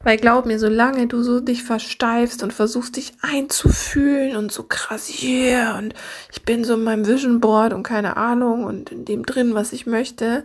Weil 0.05 0.17
glaub 0.17 0.45
mir, 0.45 0.59
solange 0.59 1.07
du 1.07 1.23
so 1.23 1.39
dich 1.39 1.63
versteifst 1.63 2.43
und 2.43 2.53
versuchst 2.53 2.95
dich 2.95 3.13
einzufühlen 3.23 4.37
und 4.37 4.51
so 4.51 4.61
krass, 4.61 5.23
yeah, 5.23 5.79
und 5.79 5.95
ich 6.31 6.43
bin 6.43 6.63
so 6.63 6.75
in 6.75 6.83
meinem 6.83 7.07
Vision 7.07 7.41
Board 7.41 7.73
und 7.73 7.81
keine 7.81 8.15
Ahnung 8.15 8.65
und 8.65 8.91
in 8.91 9.03
dem 9.03 9.25
drin, 9.25 9.55
was 9.55 9.73
ich 9.73 9.87
möchte, 9.87 10.43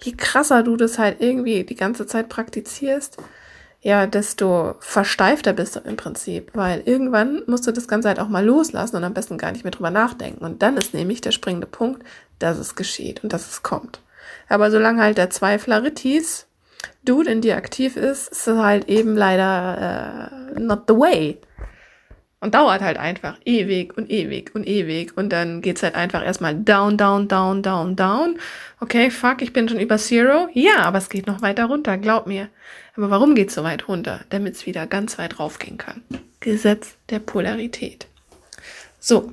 je 0.00 0.12
krasser 0.16 0.64
du 0.64 0.76
das 0.76 0.98
halt 0.98 1.20
irgendwie 1.20 1.62
die 1.62 1.76
ganze 1.76 2.08
Zeit 2.08 2.28
praktizierst, 2.28 3.18
ja, 3.82 4.08
desto 4.08 4.74
versteifter 4.80 5.52
bist 5.52 5.76
du 5.76 5.80
im 5.80 5.96
Prinzip, 5.96 6.50
weil 6.54 6.82
irgendwann 6.84 7.44
musst 7.46 7.68
du 7.68 7.70
das 7.70 7.86
Ganze 7.86 8.08
halt 8.08 8.18
auch 8.18 8.28
mal 8.28 8.44
loslassen 8.44 8.96
und 8.96 9.04
am 9.04 9.14
besten 9.14 9.38
gar 9.38 9.52
nicht 9.52 9.62
mehr 9.62 9.70
drüber 9.70 9.90
nachdenken. 9.90 10.44
Und 10.44 10.60
dann 10.60 10.76
ist 10.76 10.92
nämlich 10.92 11.20
der 11.20 11.30
springende 11.30 11.68
Punkt, 11.68 12.02
dass 12.40 12.58
es 12.58 12.74
geschieht 12.74 13.22
und 13.22 13.32
dass 13.32 13.48
es 13.48 13.62
kommt. 13.62 14.00
Aber 14.48 14.72
solange 14.72 15.02
halt 15.02 15.18
der 15.18 15.30
Zweifler 15.30 15.84
Rittis 15.84 16.46
Dude 17.04 17.30
in 17.30 17.40
dir 17.40 17.56
aktiv 17.56 17.96
ist, 17.96 18.28
ist 18.28 18.46
es 18.46 18.56
halt 18.56 18.88
eben 18.88 19.16
leider 19.16 20.52
äh, 20.56 20.60
not 20.60 20.84
the 20.88 20.94
way. 20.94 21.38
Und 22.40 22.54
dauert 22.54 22.82
halt 22.82 22.96
einfach 22.96 23.38
ewig 23.44 23.96
und 23.96 24.10
ewig 24.10 24.52
und 24.54 24.66
ewig. 24.66 25.16
Und 25.16 25.30
dann 25.30 25.62
geht's 25.62 25.82
halt 25.84 25.94
einfach 25.94 26.24
erstmal 26.24 26.56
down, 26.56 26.96
down, 26.98 27.28
down, 27.28 27.62
down, 27.62 27.94
down. 27.94 28.36
Okay, 28.80 29.10
fuck, 29.10 29.42
ich 29.42 29.52
bin 29.52 29.68
schon 29.68 29.78
über 29.78 29.96
Zero. 29.96 30.48
Ja, 30.52 30.78
aber 30.78 30.98
es 30.98 31.08
geht 31.08 31.28
noch 31.28 31.40
weiter 31.40 31.66
runter, 31.66 31.98
glaub 31.98 32.26
mir. 32.26 32.48
Aber 32.96 33.10
warum 33.10 33.36
geht's 33.36 33.54
so 33.54 33.62
weit 33.62 33.86
runter? 33.86 34.20
Damit 34.30 34.54
es 34.54 34.66
wieder 34.66 34.88
ganz 34.88 35.18
weit 35.18 35.38
raufgehen 35.38 35.78
kann. 35.78 36.02
Gesetz 36.40 36.96
der 37.10 37.20
Polarität. 37.20 38.08
So, 38.98 39.32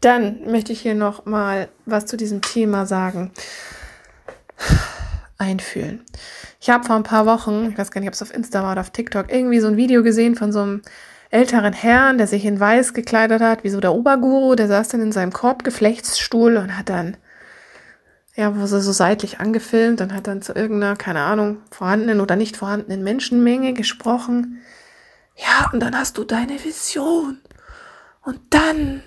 dann 0.00 0.50
möchte 0.50 0.72
ich 0.72 0.80
hier 0.80 0.94
noch 0.94 1.26
mal 1.26 1.68
was 1.86 2.06
zu 2.06 2.16
diesem 2.16 2.42
Thema 2.42 2.86
sagen. 2.86 3.30
Einfühlen. 5.40 6.04
Ich 6.60 6.70
habe 6.70 6.84
vor 6.84 6.96
ein 6.96 7.02
paar 7.02 7.26
Wochen, 7.26 7.70
ich 7.70 7.78
weiß 7.78 7.90
gar 7.90 8.00
nicht, 8.00 8.08
ob 8.08 8.14
es 8.14 8.22
auf 8.22 8.32
Insta 8.32 8.62
war 8.62 8.72
oder 8.72 8.82
auf 8.82 8.90
TikTok, 8.90 9.32
irgendwie 9.32 9.60
so 9.60 9.68
ein 9.68 9.76
Video 9.76 10.02
gesehen 10.02 10.36
von 10.36 10.52
so 10.52 10.60
einem 10.60 10.82
älteren 11.30 11.72
Herrn, 11.72 12.18
der 12.18 12.26
sich 12.26 12.44
in 12.44 12.60
weiß 12.60 12.92
gekleidet 12.92 13.40
hat, 13.40 13.64
wie 13.64 13.70
so 13.70 13.80
der 13.80 13.94
Oberguru, 13.94 14.54
der 14.54 14.68
saß 14.68 14.88
dann 14.88 15.00
in 15.00 15.12
seinem 15.12 15.32
Korbgeflechtsstuhl 15.32 16.56
und 16.56 16.76
hat 16.76 16.88
dann, 16.88 17.16
ja, 18.36 18.56
wo 18.56 18.66
so, 18.66 18.80
so 18.80 18.92
seitlich 18.92 19.40
angefilmt 19.40 20.00
und 20.00 20.12
hat 20.12 20.26
dann 20.26 20.42
zu 20.42 20.52
irgendeiner, 20.52 20.96
keine 20.96 21.22
Ahnung, 21.22 21.58
vorhandenen 21.70 22.20
oder 22.20 22.36
nicht 22.36 22.56
vorhandenen 22.56 23.02
Menschenmenge 23.02 23.72
gesprochen. 23.72 24.60
Ja, 25.36 25.70
und 25.72 25.80
dann 25.80 25.96
hast 25.96 26.18
du 26.18 26.24
deine 26.24 26.62
Vision. 26.62 27.38
Und 28.22 28.40
dann 28.50 29.02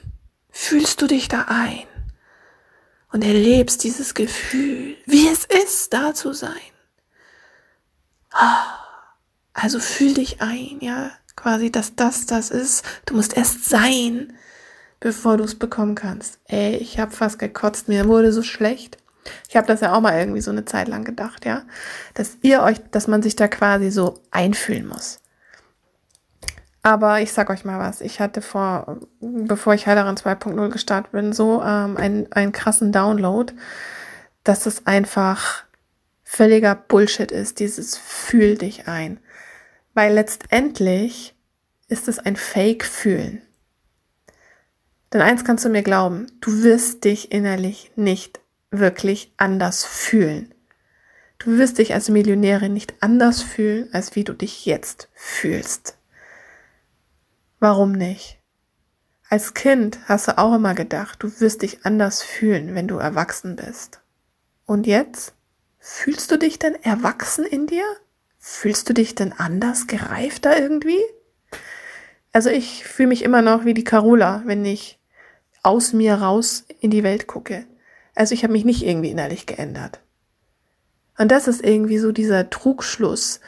fühlst 0.49 1.01
du 1.01 1.07
dich 1.07 1.27
da 1.27 1.45
ein 1.47 1.92
und 3.13 3.23
erlebst 3.23 3.83
dieses 3.83 4.13
Gefühl, 4.15 4.97
wie 5.05 5.27
es 5.27 5.45
ist, 5.45 5.93
da 5.93 6.13
zu 6.13 6.33
sein. 6.33 6.51
Also 9.53 9.79
fühl 9.79 10.15
dich 10.15 10.41
ein, 10.41 10.79
ja, 10.81 11.11
quasi, 11.35 11.71
dass 11.71 11.95
das 11.95 12.25
das 12.25 12.49
ist. 12.49 12.83
Du 13.05 13.15
musst 13.15 13.37
erst 13.37 13.65
sein, 13.65 14.33
bevor 14.99 15.37
du 15.37 15.43
es 15.43 15.55
bekommen 15.55 15.93
kannst. 15.93 16.39
Ey, 16.45 16.75
ich 16.75 16.99
habe 16.99 17.11
fast 17.11 17.37
gekotzt, 17.37 17.87
mir 17.87 18.07
wurde 18.07 18.33
so 18.33 18.41
schlecht. 18.41 18.97
Ich 19.47 19.55
habe 19.55 19.67
das 19.67 19.81
ja 19.81 19.93
auch 19.93 20.01
mal 20.01 20.17
irgendwie 20.17 20.41
so 20.41 20.51
eine 20.51 20.65
Zeit 20.65 20.87
lang 20.87 21.03
gedacht, 21.05 21.45
ja, 21.45 21.63
dass 22.15 22.37
ihr 22.41 22.63
euch, 22.63 22.79
dass 22.91 23.07
man 23.07 23.21
sich 23.21 23.35
da 23.35 23.47
quasi 23.47 23.91
so 23.91 24.19
einfühlen 24.31 24.87
muss. 24.87 25.19
Aber 26.83 27.21
ich 27.21 27.31
sag 27.31 27.49
euch 27.49 27.63
mal 27.63 27.79
was, 27.79 28.01
ich 28.01 28.19
hatte 28.19 28.41
vor, 28.41 28.99
bevor 29.21 29.73
ich 29.73 29.87
Heilerin 29.87 30.17
2.0 30.17 30.69
gestartet 30.69 31.13
bin, 31.13 31.31
so 31.31 31.63
ähm, 31.63 31.95
einen, 31.95 32.31
einen 32.33 32.51
krassen 32.51 32.91
Download, 32.91 33.53
dass 34.43 34.65
es 34.65 34.85
einfach 34.85 35.63
völliger 36.25 36.75
Bullshit 36.75 37.31
ist, 37.31 37.59
dieses 37.59 37.95
fühl 37.97 38.57
dich 38.57 38.89
ein. 38.89 39.19
Weil 39.93 40.13
letztendlich 40.13 41.35
ist 41.87 42.09
es 42.09 42.19
ein 42.19 42.35
Fake-Fühlen. 42.35 43.41
Denn 45.13 45.21
eins 45.21 45.45
kannst 45.45 45.63
du 45.63 45.69
mir 45.69 45.83
glauben, 45.83 46.27
du 46.41 46.63
wirst 46.63 47.05
dich 47.05 47.31
innerlich 47.31 47.91
nicht 47.95 48.41
wirklich 48.71 49.31
anders 49.37 49.85
fühlen. 49.85 50.53
Du 51.37 51.57
wirst 51.57 51.77
dich 51.77 51.93
als 51.93 52.09
Millionärin 52.09 52.73
nicht 52.73 52.95
anders 52.99 53.41
fühlen, 53.41 53.87
als 53.93 54.15
wie 54.15 54.23
du 54.25 54.33
dich 54.33 54.65
jetzt 54.65 55.09
fühlst. 55.13 55.97
Warum 57.63 57.93
nicht? 57.93 58.39
Als 59.29 59.53
Kind 59.53 59.97
hast 60.09 60.27
du 60.27 60.37
auch 60.37 60.53
immer 60.53 60.73
gedacht, 60.75 61.23
du 61.23 61.39
wirst 61.39 61.61
dich 61.61 61.85
anders 61.85 62.21
fühlen, 62.21 62.75
wenn 62.75 62.89
du 62.89 62.97
erwachsen 62.97 63.55
bist. 63.55 64.01
Und 64.65 64.85
jetzt? 64.85 65.33
Fühlst 65.79 66.29
du 66.29 66.37
dich 66.37 66.59
denn 66.59 66.75
erwachsen 66.75 67.45
in 67.45 67.65
dir? 67.65 67.85
Fühlst 68.37 68.89
du 68.89 68.93
dich 68.93 69.15
denn 69.15 69.31
anders, 69.31 69.87
gereifter 69.87 70.59
irgendwie? 70.59 70.99
Also 72.33 72.49
ich 72.49 72.83
fühle 72.83 73.07
mich 73.07 73.23
immer 73.23 73.41
noch 73.41 73.63
wie 73.63 73.73
die 73.73 73.85
Carola, 73.85 74.43
wenn 74.43 74.65
ich 74.65 74.99
aus 75.61 75.93
mir 75.93 76.15
raus 76.15 76.65
in 76.81 76.91
die 76.91 77.03
Welt 77.03 77.27
gucke. 77.27 77.65
Also 78.13 78.33
ich 78.33 78.43
habe 78.43 78.51
mich 78.51 78.65
nicht 78.65 78.85
irgendwie 78.85 79.11
innerlich 79.11 79.45
geändert. 79.45 80.01
Und 81.17 81.31
das 81.31 81.47
ist 81.47 81.63
irgendwie 81.63 81.99
so 81.99 82.11
dieser 82.11 82.49
Trugschluss, 82.49 83.39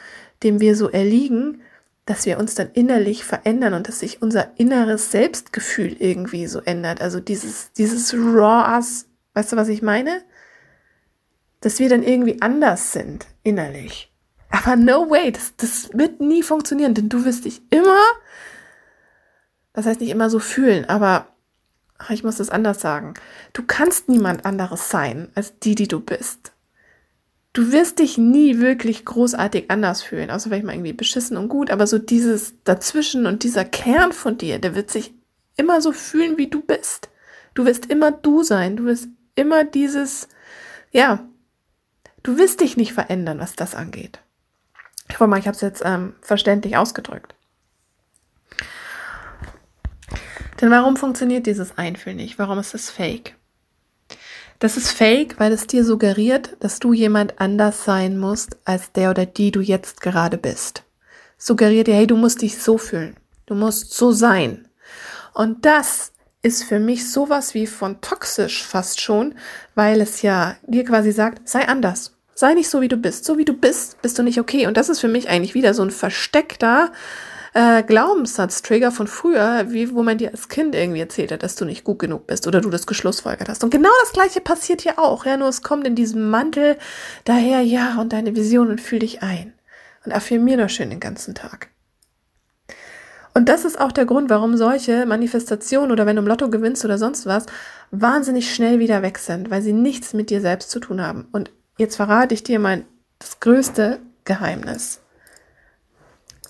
dem 0.42 0.58
wir 0.58 0.74
so 0.74 0.88
erliegen, 0.88 1.60
dass 2.06 2.24
wir 2.24 2.38
uns 2.38 2.54
dann 2.54 2.70
innerlich 2.72 3.24
verändern 3.24 3.74
und 3.74 3.88
dass 3.88 4.00
sich 4.00 4.22
unser 4.22 4.58
inneres 4.58 5.10
Selbstgefühl 5.10 5.96
irgendwie 5.98 6.46
so 6.46 6.60
ändert. 6.60 7.02
Also 7.02 7.20
dieses, 7.20 7.72
dieses 7.72 8.14
Raw-Ass, 8.14 9.06
weißt 9.34 9.52
du, 9.52 9.56
was 9.56 9.68
ich 9.68 9.82
meine? 9.82 10.22
dass 11.60 11.78
wir 11.78 11.88
dann 11.88 12.04
irgendwie 12.04 12.40
anders 12.42 12.92
sind 12.92 13.26
innerlich. 13.42 14.12
Aber 14.50 14.76
no 14.76 15.10
way, 15.10 15.32
das, 15.32 15.56
das 15.56 15.90
wird 15.92 16.20
nie 16.20 16.42
funktionieren, 16.42 16.94
denn 16.94 17.08
du 17.08 17.24
wirst 17.24 17.44
dich 17.44 17.60
immer, 17.70 18.00
das 19.72 19.86
heißt 19.86 20.00
nicht 20.00 20.10
immer 20.10 20.30
so 20.30 20.38
fühlen, 20.38 20.84
aber 20.84 21.26
ich 22.10 22.22
muss 22.22 22.36
das 22.36 22.50
anders 22.50 22.80
sagen. 22.80 23.14
Du 23.52 23.64
kannst 23.66 24.08
niemand 24.08 24.44
anderes 24.44 24.90
sein 24.90 25.30
als 25.34 25.58
die, 25.58 25.74
die 25.74 25.88
du 25.88 26.00
bist. 26.00 26.52
Du 27.56 27.72
wirst 27.72 28.00
dich 28.00 28.18
nie 28.18 28.58
wirklich 28.58 29.06
großartig 29.06 29.70
anders 29.70 30.02
fühlen, 30.02 30.30
außer 30.30 30.50
vielleicht 30.50 30.66
mal 30.66 30.74
irgendwie 30.74 30.92
beschissen 30.92 31.38
und 31.38 31.48
gut, 31.48 31.70
aber 31.70 31.86
so 31.86 31.98
dieses 31.98 32.52
dazwischen 32.64 33.24
und 33.24 33.44
dieser 33.44 33.64
Kern 33.64 34.12
von 34.12 34.36
dir, 34.36 34.58
der 34.58 34.74
wird 34.74 34.90
sich 34.90 35.14
immer 35.56 35.80
so 35.80 35.92
fühlen, 35.92 36.36
wie 36.36 36.48
du 36.48 36.60
bist. 36.60 37.08
Du 37.54 37.64
wirst 37.64 37.86
immer 37.86 38.12
du 38.12 38.42
sein, 38.42 38.76
du 38.76 38.84
wirst 38.84 39.08
immer 39.36 39.64
dieses, 39.64 40.28
ja, 40.92 41.26
du 42.22 42.36
wirst 42.36 42.60
dich 42.60 42.76
nicht 42.76 42.92
verändern, 42.92 43.38
was 43.40 43.56
das 43.56 43.74
angeht. 43.74 44.18
Ich 45.08 45.14
hoffe 45.14 45.26
mal, 45.26 45.38
ich 45.38 45.46
habe 45.46 45.54
es 45.54 45.62
jetzt 45.62 45.80
ähm, 45.82 46.12
verständlich 46.20 46.76
ausgedrückt. 46.76 47.34
Denn 50.60 50.70
warum 50.70 50.98
funktioniert 50.98 51.46
dieses 51.46 51.78
Einfühlen 51.78 52.18
nicht? 52.18 52.38
Warum 52.38 52.58
ist 52.58 52.74
es 52.74 52.90
fake? 52.90 53.34
Das 54.58 54.76
ist 54.76 54.90
fake, 54.90 55.38
weil 55.38 55.52
es 55.52 55.66
dir 55.66 55.84
suggeriert, 55.84 56.56
dass 56.60 56.78
du 56.78 56.92
jemand 56.92 57.40
anders 57.40 57.84
sein 57.84 58.18
musst, 58.18 58.56
als 58.64 58.92
der 58.92 59.10
oder 59.10 59.26
die 59.26 59.50
du 59.50 59.60
jetzt 59.60 60.00
gerade 60.00 60.38
bist. 60.38 60.84
Suggeriert 61.36 61.86
dir, 61.86 61.94
hey, 61.94 62.06
du 62.06 62.16
musst 62.16 62.40
dich 62.40 62.58
so 62.58 62.78
fühlen. 62.78 63.16
Du 63.44 63.54
musst 63.54 63.92
so 63.92 64.12
sein. 64.12 64.68
Und 65.34 65.66
das 65.66 66.12
ist 66.40 66.64
für 66.64 66.78
mich 66.78 67.10
sowas 67.10 67.52
wie 67.52 67.66
von 67.66 68.00
toxisch 68.00 68.64
fast 68.64 69.00
schon, 69.00 69.34
weil 69.74 70.00
es 70.00 70.22
ja 70.22 70.56
dir 70.66 70.84
quasi 70.84 71.12
sagt, 71.12 71.46
sei 71.48 71.68
anders. 71.68 72.16
Sei 72.34 72.54
nicht 72.54 72.68
so, 72.68 72.80
wie 72.80 72.88
du 72.88 72.96
bist. 72.96 73.24
So 73.24 73.36
wie 73.38 73.44
du 73.44 73.52
bist, 73.52 74.00
bist 74.00 74.18
du 74.18 74.22
nicht 74.22 74.40
okay. 74.40 74.66
Und 74.66 74.76
das 74.76 74.88
ist 74.88 75.00
für 75.00 75.08
mich 75.08 75.28
eigentlich 75.28 75.54
wieder 75.54 75.74
so 75.74 75.82
ein 75.82 75.90
versteckter 75.90 76.92
äh, 77.56 77.82
Glaubenssatztrigger 77.82 78.92
von 78.92 79.06
früher, 79.06 79.64
wie 79.70 79.94
wo 79.94 80.02
man 80.02 80.18
dir 80.18 80.30
als 80.30 80.50
Kind 80.50 80.74
irgendwie 80.74 81.00
erzählt 81.00 81.32
hat, 81.32 81.42
dass 81.42 81.56
du 81.56 81.64
nicht 81.64 81.84
gut 81.84 81.98
genug 81.98 82.26
bist 82.26 82.46
oder 82.46 82.60
du 82.60 82.68
das 82.68 82.86
geschlussfolgert 82.86 83.48
hast. 83.48 83.64
Und 83.64 83.70
genau 83.70 83.88
das 84.02 84.12
gleiche 84.12 84.42
passiert 84.42 84.82
hier 84.82 84.98
auch. 84.98 85.24
Ja, 85.24 85.38
nur 85.38 85.48
es 85.48 85.62
kommt 85.62 85.86
in 85.86 85.94
diesem 85.94 86.28
Mantel 86.28 86.76
daher, 87.24 87.62
ja, 87.62 87.98
und 87.98 88.12
deine 88.12 88.36
Vision 88.36 88.68
und 88.68 88.82
fühl 88.82 88.98
dich 88.98 89.22
ein. 89.22 89.54
Und 90.04 90.12
affirmier 90.12 90.58
doch 90.58 90.68
schön 90.68 90.90
den 90.90 91.00
ganzen 91.00 91.34
Tag. 91.34 91.68
Und 93.32 93.48
das 93.48 93.64
ist 93.64 93.80
auch 93.80 93.92
der 93.92 94.04
Grund, 94.04 94.28
warum 94.28 94.58
solche 94.58 95.06
Manifestationen 95.06 95.90
oder 95.92 96.04
wenn 96.04 96.16
du 96.16 96.22
im 96.22 96.28
Lotto 96.28 96.50
gewinnst 96.50 96.84
oder 96.84 96.98
sonst 96.98 97.24
was, 97.24 97.46
wahnsinnig 97.90 98.54
schnell 98.54 98.80
wieder 98.80 99.00
weg 99.00 99.16
sind, 99.16 99.50
weil 99.50 99.62
sie 99.62 99.72
nichts 99.72 100.12
mit 100.12 100.28
dir 100.28 100.42
selbst 100.42 100.70
zu 100.70 100.78
tun 100.78 101.00
haben. 101.00 101.26
Und 101.32 101.50
jetzt 101.78 101.96
verrate 101.96 102.34
ich 102.34 102.42
dir 102.42 102.58
mein 102.58 102.84
das 103.18 103.40
größte 103.40 103.98
Geheimnis 104.24 105.00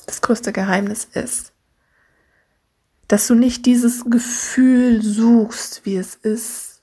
das 0.06 0.20
größte 0.20 0.52
Geheimnis 0.52 1.04
ist, 1.12 1.52
dass 3.08 3.26
du 3.26 3.34
nicht 3.34 3.66
dieses 3.66 4.04
Gefühl 4.04 5.02
suchst, 5.02 5.84
wie 5.84 5.96
es 5.96 6.14
ist, 6.14 6.82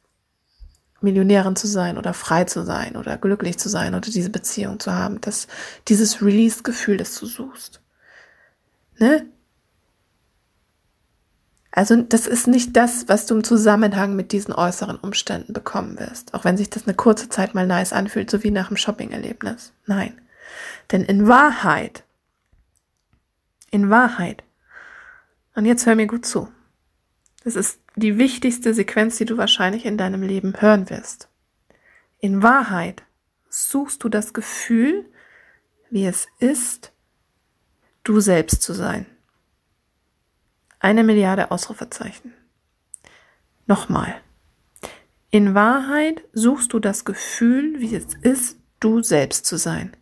Millionärin 1.01 1.55
zu 1.55 1.67
sein 1.67 1.97
oder 1.97 2.13
frei 2.13 2.45
zu 2.45 2.63
sein 2.63 2.95
oder 2.95 3.17
glücklich 3.17 3.57
zu 3.57 3.67
sein 3.67 3.93
oder 3.93 4.09
diese 4.09 4.29
Beziehung 4.29 4.79
zu 4.79 4.93
haben, 4.93 5.19
dass 5.19 5.47
dieses 5.89 6.21
Release-Gefühl, 6.21 6.97
das 6.97 7.19
du 7.19 7.25
suchst. 7.25 7.81
Ne? 8.99 9.25
Also 11.71 12.01
das 12.01 12.27
ist 12.27 12.47
nicht 12.47 12.77
das, 12.77 13.09
was 13.09 13.25
du 13.25 13.36
im 13.36 13.43
Zusammenhang 13.43 14.15
mit 14.15 14.31
diesen 14.31 14.53
äußeren 14.53 14.95
Umständen 14.97 15.53
bekommen 15.53 15.99
wirst, 15.99 16.33
auch 16.33 16.45
wenn 16.45 16.55
sich 16.55 16.69
das 16.69 16.83
eine 16.86 16.93
kurze 16.93 17.29
Zeit 17.29 17.55
mal 17.55 17.67
nice 17.67 17.93
anfühlt, 17.93 18.29
so 18.29 18.43
wie 18.43 18.51
nach 18.51 18.67
einem 18.67 18.77
Shopping-Erlebnis. 18.77 19.73
Nein. 19.86 20.21
Denn 20.91 21.01
in 21.01 21.27
Wahrheit 21.27 22.02
in 23.73 23.89
Wahrheit. 23.89 24.43
Und 25.55 25.65
jetzt 25.65 25.86
hör 25.86 25.95
mir 25.95 26.07
gut 26.07 26.25
zu. 26.25 26.47
Das 27.43 27.55
ist 27.55 27.79
die 27.95 28.17
wichtigste 28.17 28.73
Sequenz, 28.73 29.17
die 29.17 29.25
du 29.25 29.38
wahrscheinlich 29.38 29.86
in 29.86 29.97
deinem 29.97 30.21
Leben 30.21 30.62
hören 30.62 30.89
wirst. 30.89 31.27
In 32.19 32.43
Wahrheit 32.43 33.03
suchst 33.49 34.03
du 34.03 34.09
das 34.09 34.33
Gefühl, 34.33 35.09
wie 35.89 36.05
es 36.05 36.27
ist, 36.39 36.91
du 38.03 38.19
selbst 38.19 38.62
zu 38.62 38.73
sein. 38.73 39.07
Eine 40.79 41.03
Milliarde 41.03 41.49
Ausrufezeichen. 41.49 42.33
Nochmal. 43.65 44.21
In 45.31 45.55
Wahrheit 45.55 46.23
suchst 46.33 46.73
du 46.73 46.79
das 46.79 47.05
Gefühl, 47.05 47.79
wie 47.79 47.95
es 47.95 48.13
ist, 48.21 48.59
du 48.79 49.01
selbst 49.01 49.45
zu 49.45 49.57
sein. 49.57 49.95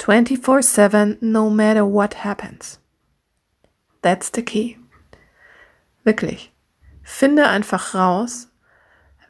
24-7, 0.00 1.18
no 1.20 1.50
matter 1.50 1.90
what 1.90 2.24
happens. 2.24 2.80
That's 4.02 4.30
the 4.34 4.42
key. 4.42 4.76
Wirklich. 6.04 6.52
Finde 7.02 7.48
einfach 7.48 7.94
raus, 7.94 8.48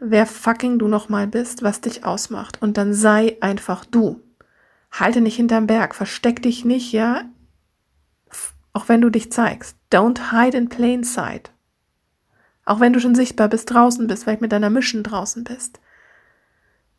wer 0.00 0.26
fucking 0.26 0.78
du 0.78 0.88
nochmal 0.88 1.26
bist, 1.26 1.62
was 1.62 1.80
dich 1.80 2.04
ausmacht. 2.04 2.60
Und 2.62 2.76
dann 2.76 2.92
sei 2.92 3.36
einfach 3.40 3.84
du. 3.84 4.22
Halte 4.90 5.20
nicht 5.20 5.36
hinterm 5.36 5.66
Berg, 5.66 5.94
versteck 5.94 6.42
dich 6.42 6.64
nicht, 6.64 6.92
ja, 6.92 7.24
auch 8.72 8.88
wenn 8.88 9.00
du 9.00 9.10
dich 9.10 9.32
zeigst. 9.32 9.76
Don't 9.90 10.30
hide 10.30 10.56
in 10.56 10.68
plain 10.68 11.04
sight. 11.04 11.50
Auch 12.66 12.80
wenn 12.80 12.92
du 12.92 13.00
schon 13.00 13.14
sichtbar 13.14 13.48
bist, 13.48 13.70
draußen 13.70 14.06
bist, 14.06 14.24
vielleicht 14.24 14.42
mit 14.42 14.52
deiner 14.52 14.70
Mission 14.70 15.02
draußen 15.02 15.44
bist. 15.44 15.80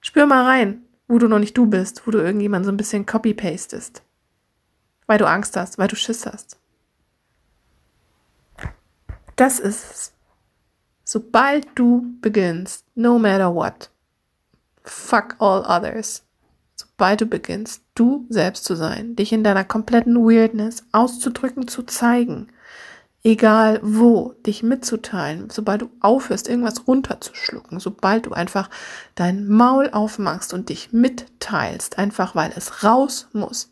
Spür 0.01 0.25
mal 0.25 0.45
rein, 0.45 0.86
wo 1.07 1.17
du 1.17 1.27
noch 1.27 1.39
nicht 1.39 1.57
du 1.57 1.65
bist, 1.65 2.05
wo 2.05 2.11
du 2.11 2.19
irgendjemand 2.19 2.65
so 2.65 2.71
ein 2.71 2.77
bisschen 2.77 3.05
copy-pastest. 3.05 4.03
Weil 5.05 5.19
du 5.19 5.27
Angst 5.27 5.55
hast, 5.55 5.77
weil 5.77 5.87
du 5.87 5.95
Schiss 5.95 6.25
hast. 6.25 6.57
Das 9.35 9.59
ist 9.59 9.91
es. 9.91 10.13
Sobald 11.03 11.67
du 11.75 12.05
beginnst, 12.19 12.85
no 12.95 13.17
matter 13.17 13.55
what, 13.55 13.89
fuck 14.83 15.35
all 15.39 15.61
others, 15.61 16.25
sobald 16.75 17.21
du 17.21 17.25
beginnst, 17.25 17.81
du 17.95 18.25
selbst 18.29 18.65
zu 18.65 18.75
sein, 18.75 19.15
dich 19.15 19.31
in 19.31 19.43
deiner 19.43 19.63
kompletten 19.63 20.17
Weirdness 20.17 20.85
auszudrücken, 20.91 21.69
zu 21.69 21.83
zeigen, 21.83 22.47
egal 23.23 23.79
wo, 23.83 24.33
dich 24.45 24.63
mitzuteilen, 24.63 25.49
sobald 25.49 25.81
du 25.81 25.89
aufhörst, 25.99 26.47
irgendwas 26.47 26.87
runterzuschlucken, 26.87 27.79
sobald 27.79 28.25
du 28.25 28.31
einfach 28.31 28.69
dein 29.15 29.47
Maul 29.47 29.89
aufmachst 29.91 30.53
und 30.53 30.69
dich 30.69 30.93
mitteilst, 30.93 31.97
einfach 31.97 32.35
weil 32.35 32.51
es 32.55 32.83
raus 32.83 33.27
muss 33.33 33.71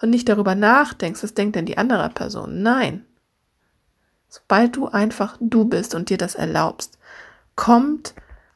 und 0.00 0.10
nicht 0.10 0.28
darüber 0.28 0.54
nachdenkst, 0.54 1.22
was 1.22 1.34
denkt 1.34 1.56
denn 1.56 1.66
die 1.66 1.78
andere 1.78 2.08
Person. 2.08 2.62
Nein. 2.62 3.04
Sobald 4.28 4.76
du 4.76 4.88
einfach 4.88 5.36
du 5.40 5.64
bist 5.64 5.94
und 5.94 6.10
dir 6.10 6.18
das 6.18 6.34
erlaubst, 6.34 6.98
kommt 7.54 8.14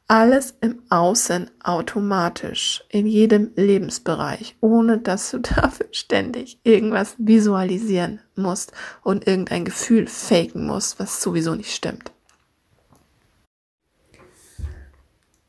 alles 0.08 0.54
im 0.62 0.80
Außen 0.88 1.50
automatisch, 1.62 2.82
in 2.88 3.06
jedem 3.06 3.52
Lebensbereich, 3.56 4.56
ohne 4.60 4.98
dass 4.98 5.30
du 5.30 5.38
dafür 5.38 5.86
ständig 5.92 6.58
irgendwas 6.64 7.14
visualisieren 7.18 8.20
musst 8.34 8.72
und 9.02 9.26
irgendein 9.26 9.66
Gefühl 9.66 10.06
faken 10.06 10.66
musst, 10.66 10.98
was 10.98 11.22
sowieso 11.22 11.54
nicht 11.54 11.74
stimmt. 11.74 12.10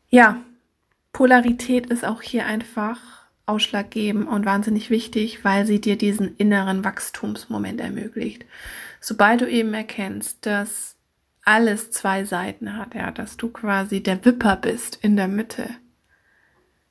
Ja, 0.09 0.41
Polarität 1.13 1.85
ist 1.87 2.03
auch 2.03 2.21
hier 2.21 2.45
einfach 2.45 2.99
ausschlaggebend 3.45 4.27
und 4.27 4.45
wahnsinnig 4.45 4.89
wichtig, 4.89 5.43
weil 5.43 5.65
sie 5.65 5.79
dir 5.79 5.97
diesen 5.97 6.35
inneren 6.37 6.83
Wachstumsmoment 6.83 7.79
ermöglicht. 7.79 8.45
Sobald 9.01 9.41
du 9.41 9.49
eben 9.49 9.73
erkennst, 9.73 10.45
dass 10.45 10.95
alles 11.49 11.89
zwei 11.89 12.25
Seiten 12.25 12.77
hat, 12.77 12.93
ja, 12.93 13.09
dass 13.09 13.35
du 13.35 13.49
quasi 13.49 14.03
der 14.03 14.23
Wipper 14.23 14.55
bist 14.55 14.99
in 15.01 15.15
der 15.15 15.27
Mitte. 15.27 15.67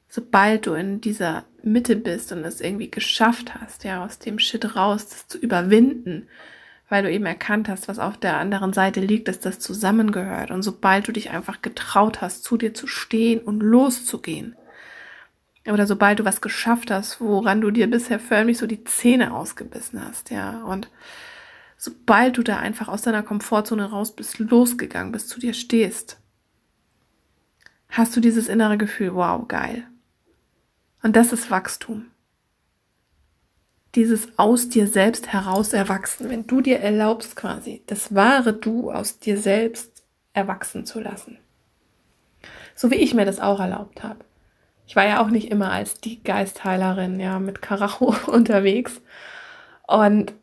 Sobald 0.09 0.67
du 0.67 0.75
in 0.75 1.01
dieser 1.01 1.45
Mitte 1.63 1.95
bist 1.95 2.33
und 2.33 2.45
es 2.45 2.61
irgendwie 2.61 2.91
geschafft 2.91 3.55
hast, 3.55 3.85
ja, 3.85 4.05
aus 4.05 4.19
dem 4.19 4.41
Shit 4.41 4.75
raus, 4.75 5.07
das 5.07 5.29
zu 5.29 5.39
überwinden, 5.39 6.27
weil 6.89 7.05
du 7.05 7.13
eben 7.13 7.25
erkannt 7.25 7.69
hast, 7.69 7.87
was 7.87 8.01
auf 8.01 8.17
der 8.17 8.39
anderen 8.39 8.73
Seite 8.73 8.99
liegt, 8.99 9.29
dass 9.29 9.39
das 9.39 9.61
zusammengehört. 9.61 10.51
Und 10.51 10.63
sobald 10.63 11.07
du 11.07 11.13
dich 11.13 11.31
einfach 11.31 11.63
getraut 11.63 12.21
hast, 12.21 12.43
zu 12.43 12.57
dir 12.57 12.75
zu 12.75 12.89
stehen 12.89 13.39
und 13.39 13.61
loszugehen, 13.61 14.57
oder 15.67 15.87
sobald 15.87 16.19
du 16.19 16.25
was 16.25 16.41
geschafft 16.41 16.91
hast, 16.91 17.21
woran 17.21 17.61
du 17.61 17.71
dir 17.71 17.89
bisher 17.89 18.19
förmlich 18.19 18.59
so 18.59 18.67
die 18.67 18.83
Zähne 18.83 19.33
ausgebissen 19.33 20.05
hast, 20.05 20.31
ja, 20.31 20.65
und 20.65 20.91
sobald 21.79 22.37
du 22.37 22.43
da 22.43 22.59
einfach 22.59 22.89
aus 22.89 23.03
deiner 23.03 23.23
Komfortzone 23.23 23.91
raus 23.91 24.15
bist, 24.15 24.39
losgegangen 24.41 25.13
bist, 25.13 25.31
zu 25.31 25.41
dir 25.41 25.55
stehst, 25.55 26.19
hast 27.89 28.15
du 28.15 28.21
dieses 28.21 28.49
innere 28.49 28.77
Gefühl, 28.77 29.15
wow, 29.15 29.47
geil. 29.47 29.85
Und 31.03 31.17
das 31.17 31.33
ist 31.33 31.51
Wachstum. 31.51 32.07
Dieses 33.95 34.39
aus 34.39 34.69
dir 34.69 34.87
selbst 34.89 35.29
heraus 35.29 35.73
erwachsen, 35.73 36.29
wenn 36.29 36.47
du 36.47 36.61
dir 36.61 36.81
erlaubst 36.81 37.37
quasi, 37.37 37.83
das 37.87 38.15
wahre 38.15 38.53
Du 38.53 38.91
aus 38.91 39.19
dir 39.19 39.39
selbst 39.39 40.03
erwachsen 40.35 40.85
zu 40.85 41.01
lassen. 41.01 41.39
So 42.75 42.91
wie 42.91 42.97
ich 42.97 43.15
mir 43.15 43.25
das 43.25 43.41
auch 43.41 43.61
erlaubt 43.61 44.03
habe. 44.03 44.25
Ich 44.87 44.97
war 44.97 45.07
ja 45.07 45.21
auch 45.21 45.29
nicht 45.29 45.51
immer 45.51 45.71
als 45.71 46.01
die 46.01 46.23
Geistheilerin, 46.23 47.21
ja, 47.21 47.39
mit 47.39 47.63
Karacho 47.63 48.15
unterwegs. 48.27 49.01
Und 49.87 50.35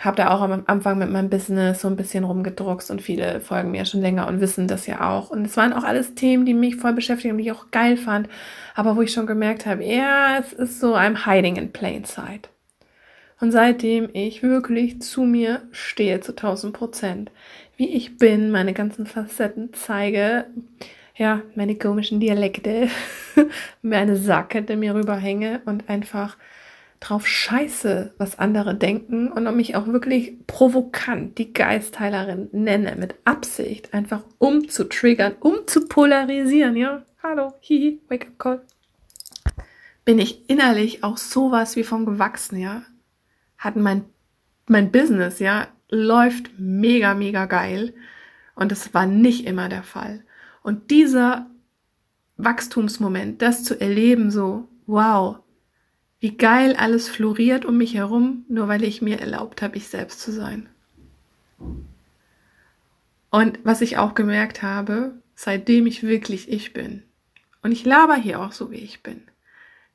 habe 0.00 0.16
da 0.16 0.30
auch 0.30 0.40
am 0.40 0.62
Anfang 0.66 0.98
mit 0.98 1.10
meinem 1.10 1.30
Business 1.30 1.80
so 1.80 1.88
ein 1.88 1.96
bisschen 1.96 2.24
rumgedruckst 2.24 2.90
und 2.90 3.02
viele 3.02 3.40
folgen 3.40 3.70
mir 3.70 3.84
schon 3.84 4.00
länger 4.00 4.28
und 4.28 4.40
wissen 4.40 4.68
das 4.68 4.86
ja 4.86 5.10
auch. 5.10 5.30
Und 5.30 5.44
es 5.44 5.56
waren 5.56 5.72
auch 5.72 5.84
alles 5.84 6.14
Themen, 6.14 6.46
die 6.46 6.54
mich 6.54 6.76
voll 6.76 6.92
beschäftigen 6.92 7.32
und 7.32 7.38
die 7.38 7.44
ich 7.44 7.52
auch 7.52 7.70
geil 7.70 7.96
fand, 7.96 8.28
aber 8.74 8.96
wo 8.96 9.02
ich 9.02 9.12
schon 9.12 9.26
gemerkt 9.26 9.66
habe, 9.66 9.84
ja, 9.84 10.38
es 10.38 10.52
ist 10.52 10.80
so, 10.80 10.94
I'm 10.94 11.26
hiding 11.26 11.56
in 11.56 11.72
plain 11.72 12.04
sight. 12.04 12.48
Und 13.40 13.52
seitdem 13.52 14.08
ich 14.12 14.42
wirklich 14.42 15.00
zu 15.00 15.22
mir 15.22 15.62
stehe 15.70 16.20
zu 16.20 16.32
1000 16.32 16.72
Prozent, 16.72 17.30
wie 17.76 17.88
ich 17.88 18.18
bin, 18.18 18.50
meine 18.50 18.72
ganzen 18.72 19.06
Facetten 19.06 19.70
zeige, 19.72 20.46
ja, 21.16 21.42
meine 21.54 21.76
komischen 21.76 22.20
Dialekte, 22.20 22.88
meine 23.82 24.16
Sackkette 24.16 24.76
mir 24.76 24.94
rüberhänge 24.94 25.60
und 25.64 25.88
einfach 25.88 26.36
drauf 27.00 27.26
scheiße, 27.26 28.14
was 28.18 28.38
andere 28.38 28.74
denken 28.74 29.30
und 29.30 29.46
um 29.46 29.56
mich 29.56 29.76
auch 29.76 29.86
wirklich 29.86 30.46
provokant 30.46 31.38
die 31.38 31.52
Geistheilerin 31.52 32.48
nenne, 32.52 32.96
mit 32.96 33.14
Absicht, 33.24 33.94
einfach 33.94 34.22
um 34.38 34.68
zu 34.68 34.88
triggern, 34.88 35.36
um 35.40 35.66
zu 35.66 35.86
polarisieren, 35.86 36.76
ja. 36.76 37.04
Hallo, 37.22 37.54
hihi, 37.60 38.00
wake 38.08 38.28
up 38.28 38.38
call. 38.38 38.62
Bin 40.04 40.18
ich 40.18 40.48
innerlich 40.48 41.04
auch 41.04 41.16
sowas 41.16 41.76
wie 41.76 41.84
von 41.84 42.06
gewachsen, 42.06 42.58
ja. 42.58 42.82
Hat 43.58 43.76
mein, 43.76 44.04
mein 44.66 44.90
Business, 44.90 45.38
ja, 45.38 45.68
läuft 45.88 46.58
mega, 46.58 47.14
mega 47.14 47.46
geil. 47.46 47.94
Und 48.54 48.72
das 48.72 48.92
war 48.94 49.06
nicht 49.06 49.46
immer 49.46 49.68
der 49.68 49.82
Fall. 49.82 50.24
Und 50.62 50.90
dieser 50.90 51.46
Wachstumsmoment, 52.36 53.40
das 53.42 53.64
zu 53.64 53.80
erleben, 53.80 54.30
so, 54.30 54.68
wow, 54.86 55.38
wie 56.20 56.36
geil 56.36 56.74
alles 56.76 57.08
floriert 57.08 57.64
um 57.64 57.78
mich 57.78 57.94
herum, 57.94 58.44
nur 58.48 58.68
weil 58.68 58.82
ich 58.82 59.02
mir 59.02 59.20
erlaubt 59.20 59.62
habe, 59.62 59.76
ich 59.76 59.88
selbst 59.88 60.20
zu 60.20 60.32
sein. 60.32 60.68
Und 63.30 63.58
was 63.62 63.80
ich 63.80 63.98
auch 63.98 64.14
gemerkt 64.14 64.62
habe, 64.62 65.12
seitdem 65.34 65.86
ich 65.86 66.02
wirklich 66.02 66.50
ich 66.50 66.72
bin, 66.72 67.02
und 67.62 67.72
ich 67.72 67.84
laber 67.84 68.16
hier 68.16 68.40
auch 68.40 68.52
so, 68.52 68.70
wie 68.70 68.76
ich 68.76 69.02
bin, 69.02 69.22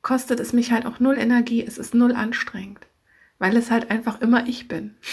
kostet 0.02 0.38
es 0.38 0.52
mich 0.52 0.70
halt 0.70 0.86
auch 0.86 1.00
null 1.00 1.16
Energie, 1.18 1.64
es 1.66 1.78
ist 1.78 1.94
null 1.94 2.14
anstrengend, 2.14 2.86
weil 3.38 3.56
es 3.56 3.70
halt 3.70 3.90
einfach 3.90 4.20
immer 4.20 4.46
ich 4.46 4.68
bin. 4.68 4.94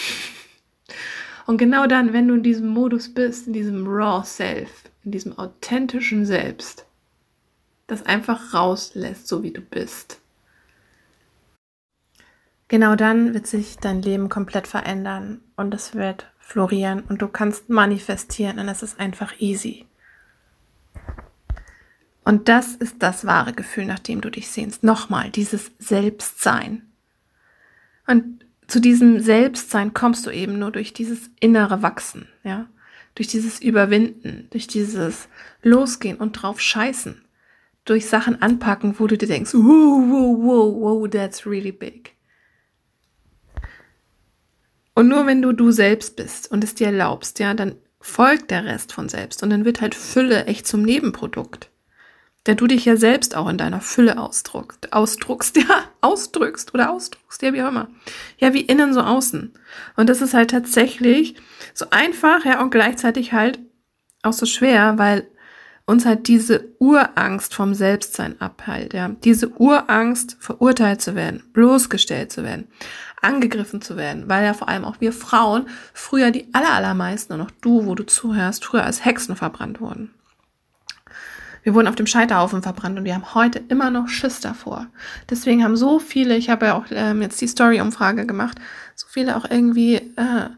Und 1.44 1.58
genau 1.58 1.88
dann, 1.88 2.12
wenn 2.12 2.28
du 2.28 2.34
in 2.34 2.44
diesem 2.44 2.68
Modus 2.68 3.12
bist, 3.12 3.48
in 3.48 3.52
diesem 3.52 3.84
Raw 3.84 4.24
Self, 4.24 4.84
in 5.04 5.10
diesem 5.10 5.36
authentischen 5.36 6.24
Selbst, 6.24 6.86
das 7.88 8.06
einfach 8.06 8.54
rauslässt, 8.54 9.26
so 9.26 9.42
wie 9.42 9.50
du 9.50 9.60
bist, 9.60 10.21
genau 12.72 12.96
dann 12.96 13.34
wird 13.34 13.46
sich 13.46 13.76
dein 13.76 14.00
Leben 14.00 14.30
komplett 14.30 14.66
verändern 14.66 15.42
und 15.56 15.74
es 15.74 15.94
wird 15.94 16.32
florieren 16.38 17.02
und 17.06 17.20
du 17.20 17.28
kannst 17.28 17.68
manifestieren 17.68 18.58
und 18.58 18.66
es 18.66 18.82
ist 18.82 18.98
einfach 18.98 19.34
easy. 19.40 19.84
Und 22.24 22.48
das 22.48 22.74
ist 22.74 22.96
das 23.00 23.26
wahre 23.26 23.52
Gefühl, 23.52 23.84
nach 23.84 23.98
dem 23.98 24.22
du 24.22 24.30
dich 24.30 24.48
sehnst. 24.48 24.84
Nochmal, 24.84 25.28
dieses 25.30 25.70
Selbstsein. 25.78 26.90
Und 28.06 28.46
zu 28.68 28.80
diesem 28.80 29.20
Selbstsein 29.20 29.92
kommst 29.92 30.24
du 30.24 30.30
eben 30.30 30.58
nur 30.58 30.70
durch 30.70 30.94
dieses 30.94 31.28
innere 31.40 31.82
Wachsen, 31.82 32.26
ja? 32.42 32.68
Durch 33.14 33.28
dieses 33.28 33.60
Überwinden, 33.60 34.46
durch 34.48 34.66
dieses 34.66 35.28
Losgehen 35.62 36.16
und 36.16 36.32
drauf 36.32 36.58
scheißen. 36.58 37.20
Durch 37.84 38.08
Sachen 38.08 38.40
anpacken, 38.40 38.98
wo 38.98 39.06
du 39.06 39.18
dir 39.18 39.28
denkst, 39.28 39.52
wow, 39.52 39.60
wow, 39.62 40.38
wow, 40.38 40.74
wow, 40.80 41.10
that's 41.10 41.44
really 41.44 41.72
big. 41.72 42.14
Und 44.94 45.08
nur 45.08 45.26
wenn 45.26 45.42
du 45.42 45.52
du 45.52 45.70
selbst 45.70 46.16
bist 46.16 46.50
und 46.50 46.62
es 46.64 46.74
dir 46.74 46.88
erlaubst, 46.88 47.38
ja, 47.38 47.54
dann 47.54 47.76
folgt 48.00 48.50
der 48.50 48.64
Rest 48.64 48.92
von 48.92 49.08
selbst 49.08 49.42
und 49.42 49.50
dann 49.50 49.64
wird 49.64 49.80
halt 49.80 49.94
Fülle 49.94 50.46
echt 50.46 50.66
zum 50.66 50.82
Nebenprodukt. 50.82 51.70
Da 52.44 52.54
du 52.54 52.66
dich 52.66 52.84
ja 52.84 52.96
selbst 52.96 53.36
auch 53.36 53.48
in 53.48 53.56
deiner 53.56 53.80
Fülle 53.80 54.18
ausdruckst, 54.18 54.92
ausdruckst, 54.92 55.56
ja, 55.68 55.84
ausdrückst 56.00 56.74
oder 56.74 56.90
ausdruckst, 56.90 57.40
ja, 57.42 57.52
wie 57.52 57.62
auch 57.62 57.68
immer. 57.68 57.88
Ja, 58.38 58.52
wie 58.52 58.62
innen 58.62 58.92
so 58.92 59.00
außen. 59.00 59.52
Und 59.96 60.08
das 60.08 60.20
ist 60.20 60.34
halt 60.34 60.50
tatsächlich 60.50 61.36
so 61.72 61.86
einfach, 61.90 62.44
ja, 62.44 62.60
und 62.60 62.70
gleichzeitig 62.70 63.32
halt 63.32 63.60
auch 64.22 64.32
so 64.32 64.46
schwer, 64.46 64.98
weil 64.98 65.28
uns 65.86 66.06
halt 66.06 66.28
diese 66.28 66.64
Urangst 66.78 67.54
vom 67.54 67.74
Selbstsein 67.74 68.40
abhält, 68.40 68.94
ja. 68.94 69.10
Diese 69.24 69.48
Urangst, 69.48 70.36
verurteilt 70.40 71.02
zu 71.02 71.14
werden, 71.14 71.42
bloßgestellt 71.52 72.32
zu 72.32 72.44
werden 72.44 72.68
angegriffen 73.22 73.80
zu 73.80 73.96
werden, 73.96 74.28
weil 74.28 74.44
ja 74.44 74.52
vor 74.52 74.68
allem 74.68 74.84
auch 74.84 75.00
wir 75.00 75.12
Frauen 75.12 75.66
früher 75.94 76.30
die 76.30 76.52
allermeisten 76.52 77.32
und 77.32 77.40
auch 77.40 77.50
du, 77.62 77.86
wo 77.86 77.94
du 77.94 78.04
zuhörst, 78.04 78.64
früher 78.64 78.84
als 78.84 79.04
Hexen 79.04 79.36
verbrannt 79.36 79.80
wurden. 79.80 80.12
Wir 81.62 81.74
wurden 81.74 81.86
auf 81.86 81.94
dem 81.94 82.08
Scheiterhaufen 82.08 82.60
verbrannt 82.60 82.98
und 82.98 83.04
wir 83.04 83.14
haben 83.14 83.34
heute 83.34 83.62
immer 83.68 83.90
noch 83.90 84.08
Schiss 84.08 84.40
davor. 84.40 84.88
Deswegen 85.30 85.62
haben 85.62 85.76
so 85.76 86.00
viele, 86.00 86.36
ich 86.36 86.50
habe 86.50 86.66
ja 86.66 86.74
auch 86.74 86.86
ähm, 86.90 87.22
jetzt 87.22 87.40
die 87.40 87.46
Story-Umfrage 87.46 88.26
gemacht, 88.26 88.58
so 88.96 89.06
viele 89.08 89.36
auch 89.36 89.48
irgendwie 89.48 89.94
äh, 89.94 90.48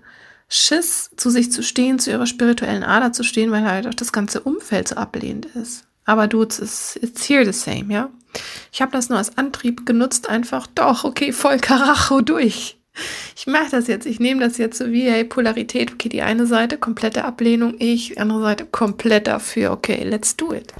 Schiss, 0.55 1.11
zu 1.17 1.31
sich 1.31 1.51
zu 1.51 1.62
stehen, 1.62 1.99
zu 1.99 2.11
ihrer 2.11 2.27
spirituellen 2.27 2.85
Ader 2.85 3.12
zu 3.12 3.25
stehen, 3.25 3.51
weil 3.51 3.64
halt 3.64 3.88
auch 3.88 3.95
das 3.95 4.12
ganze 4.12 4.40
Umfeld 4.40 4.88
so 4.88 4.95
ablehnend 4.95 5.47
ist. 5.47 5.85
Aber 6.05 6.29
du, 6.29 6.43
it's, 6.43 6.97
it's 7.01 7.29
here 7.29 7.45
the 7.45 7.53
same, 7.53 7.93
ja. 7.93 8.11
Ich 8.73 8.81
habe 8.81 8.93
das 8.93 9.09
nur 9.09 9.19
als 9.19 9.37
Antrieb 9.37 9.85
genutzt, 9.85 10.29
einfach 10.29 10.67
doch, 10.69 11.05
okay, 11.05 11.33
voll 11.33 11.59
Karacho 11.59 12.21
durch. 12.21 12.79
Ich 13.35 13.49
mache 13.49 13.71
das 13.73 13.88
jetzt, 13.88 14.07
ich 14.07 14.21
nehme 14.21 14.40
das 14.40 14.57
jetzt 14.57 14.79
so 14.79 14.93
wie, 14.93 15.11
hey, 15.11 15.25
Polarität, 15.25 15.93
okay, 15.93 16.09
die 16.09 16.23
eine 16.23 16.47
Seite, 16.47 16.79
komplette 16.79 17.25
Ablehnung, 17.25 17.75
ich, 17.81 18.09
die 18.09 18.19
andere 18.19 18.40
Seite, 18.40 18.67
komplett 18.67 19.27
dafür, 19.27 19.73
okay, 19.73 20.05
let's 20.05 20.37
do 20.37 20.53
it. 20.53 20.73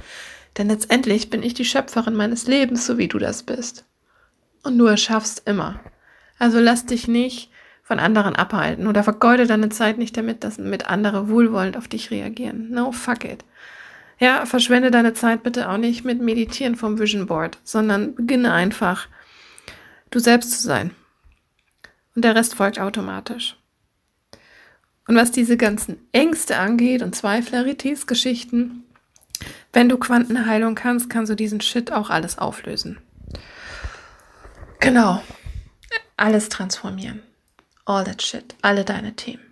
Denn 0.57 0.69
letztendlich 0.69 1.29
bin 1.29 1.43
ich 1.43 1.53
die 1.53 1.65
Schöpferin 1.65 2.15
meines 2.15 2.47
Lebens, 2.47 2.85
so 2.85 2.97
wie 2.97 3.09
du 3.09 3.19
das 3.19 3.43
bist. 3.43 3.83
Und 4.63 4.77
du 4.77 4.85
erschaffst 4.85 5.43
immer. 5.45 5.81
Also 6.39 6.59
lass 6.59 6.85
dich 6.85 7.09
nicht 7.09 7.49
von 7.85 7.99
anderen 7.99 8.35
abhalten 8.35 8.87
oder 8.87 9.03
vergeude 9.03 9.45
deine 9.45 9.69
Zeit 9.69 9.99
nicht 9.99 10.17
damit, 10.17 10.43
dass 10.43 10.57
mit 10.57 10.87
andere 10.87 11.29
wohlwollend 11.29 11.77
auf 11.77 11.87
dich 11.87 12.09
reagieren. 12.09 12.71
No, 12.71 12.91
fuck 12.91 13.23
it. 13.23 13.45
Ja, 14.17 14.47
verschwende 14.47 14.89
deine 14.89 15.13
Zeit 15.13 15.43
bitte 15.43 15.69
auch 15.69 15.77
nicht 15.77 16.03
mit 16.03 16.19
Meditieren 16.19 16.75
vom 16.75 16.97
Vision 16.97 17.27
Board, 17.27 17.59
sondern 17.63 18.15
beginne 18.15 18.51
einfach, 18.51 19.07
du 20.09 20.17
selbst 20.17 20.51
zu 20.53 20.63
sein. 20.63 20.95
Und 22.15 22.25
der 22.25 22.33
Rest 22.33 22.55
folgt 22.55 22.79
automatisch. 22.79 23.55
Und 25.07 25.15
was 25.15 25.31
diese 25.31 25.55
ganzen 25.55 25.99
Ängste 26.11 26.57
angeht 26.57 27.03
und 27.03 27.15
Zweiflerities, 27.15 28.07
Geschichten, 28.07 28.83
wenn 29.73 29.89
du 29.89 29.97
Quantenheilung 29.97 30.73
kannst, 30.73 31.11
kannst 31.11 31.31
du 31.31 31.35
diesen 31.35 31.61
Shit 31.61 31.91
auch 31.91 32.09
alles 32.09 32.39
auflösen. 32.39 32.97
Genau. 34.79 35.21
Alles 36.17 36.49
transformieren. 36.49 37.21
All 37.85 38.03
that 38.03 38.21
shit. 38.21 38.55
Alle 38.61 38.83
deine 38.83 39.15
Themen. 39.15 39.43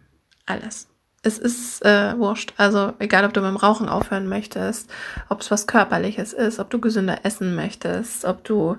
Alles 0.46 0.88
es 1.24 1.40
ist 1.40 1.84
äh, 1.86 2.18
wurscht. 2.18 2.54
Also 2.58 2.94
egal, 3.00 3.26
ob 3.26 3.34
du 3.34 3.42
mit 3.42 3.50
dem 3.50 3.56
Rauchen 3.56 3.90
aufhören 3.90 4.28
möchtest, 4.28 4.92
ob 5.30 5.42
es 5.42 5.50
was 5.50 5.68
Körperliches 5.68 6.34
ist, 6.34 6.60
ob 6.60 6.70
du 6.70 6.80
gesünder 6.80 7.20
essen 7.24 7.56
möchtest, 7.56 8.26
ob 8.26 8.44
du 8.44 8.78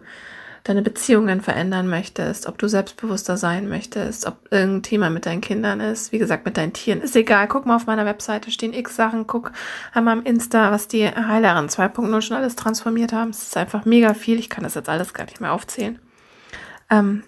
deine 0.62 0.82
Beziehungen 0.82 1.40
verändern 1.40 1.88
möchtest, 1.88 2.46
ob 2.46 2.56
du 2.56 2.68
selbstbewusster 2.68 3.36
sein 3.36 3.68
möchtest, 3.68 4.26
ob 4.26 4.36
irgendein 4.50 4.82
Thema 4.82 5.10
mit 5.10 5.26
deinen 5.26 5.42
Kindern 5.42 5.80
ist, 5.80 6.10
wie 6.12 6.18
gesagt, 6.18 6.46
mit 6.46 6.56
deinen 6.56 6.72
Tieren, 6.72 7.02
ist 7.02 7.16
egal. 7.16 7.48
Guck 7.48 7.66
mal 7.66 7.76
auf 7.76 7.86
meiner 7.86 8.06
Webseite, 8.06 8.50
stehen 8.50 8.72
x 8.72 8.96
Sachen, 8.96 9.26
guck 9.26 9.52
einmal 9.92 10.18
am 10.18 10.24
Insta, 10.24 10.70
was 10.70 10.88
die 10.88 11.06
Heileren 11.06 11.68
2.0 11.68 12.20
schon 12.22 12.36
alles 12.36 12.56
transformiert 12.56 13.12
haben. 13.12 13.30
Es 13.30 13.42
ist 13.42 13.56
einfach 13.56 13.84
mega 13.84 14.14
viel. 14.14 14.38
Ich 14.38 14.50
kann 14.50 14.64
das 14.64 14.74
jetzt 14.74 14.88
alles 14.88 15.12
gar 15.12 15.24
nicht 15.24 15.40
mehr 15.40 15.52
aufzählen. 15.52 15.98
Ähm, 16.90 17.24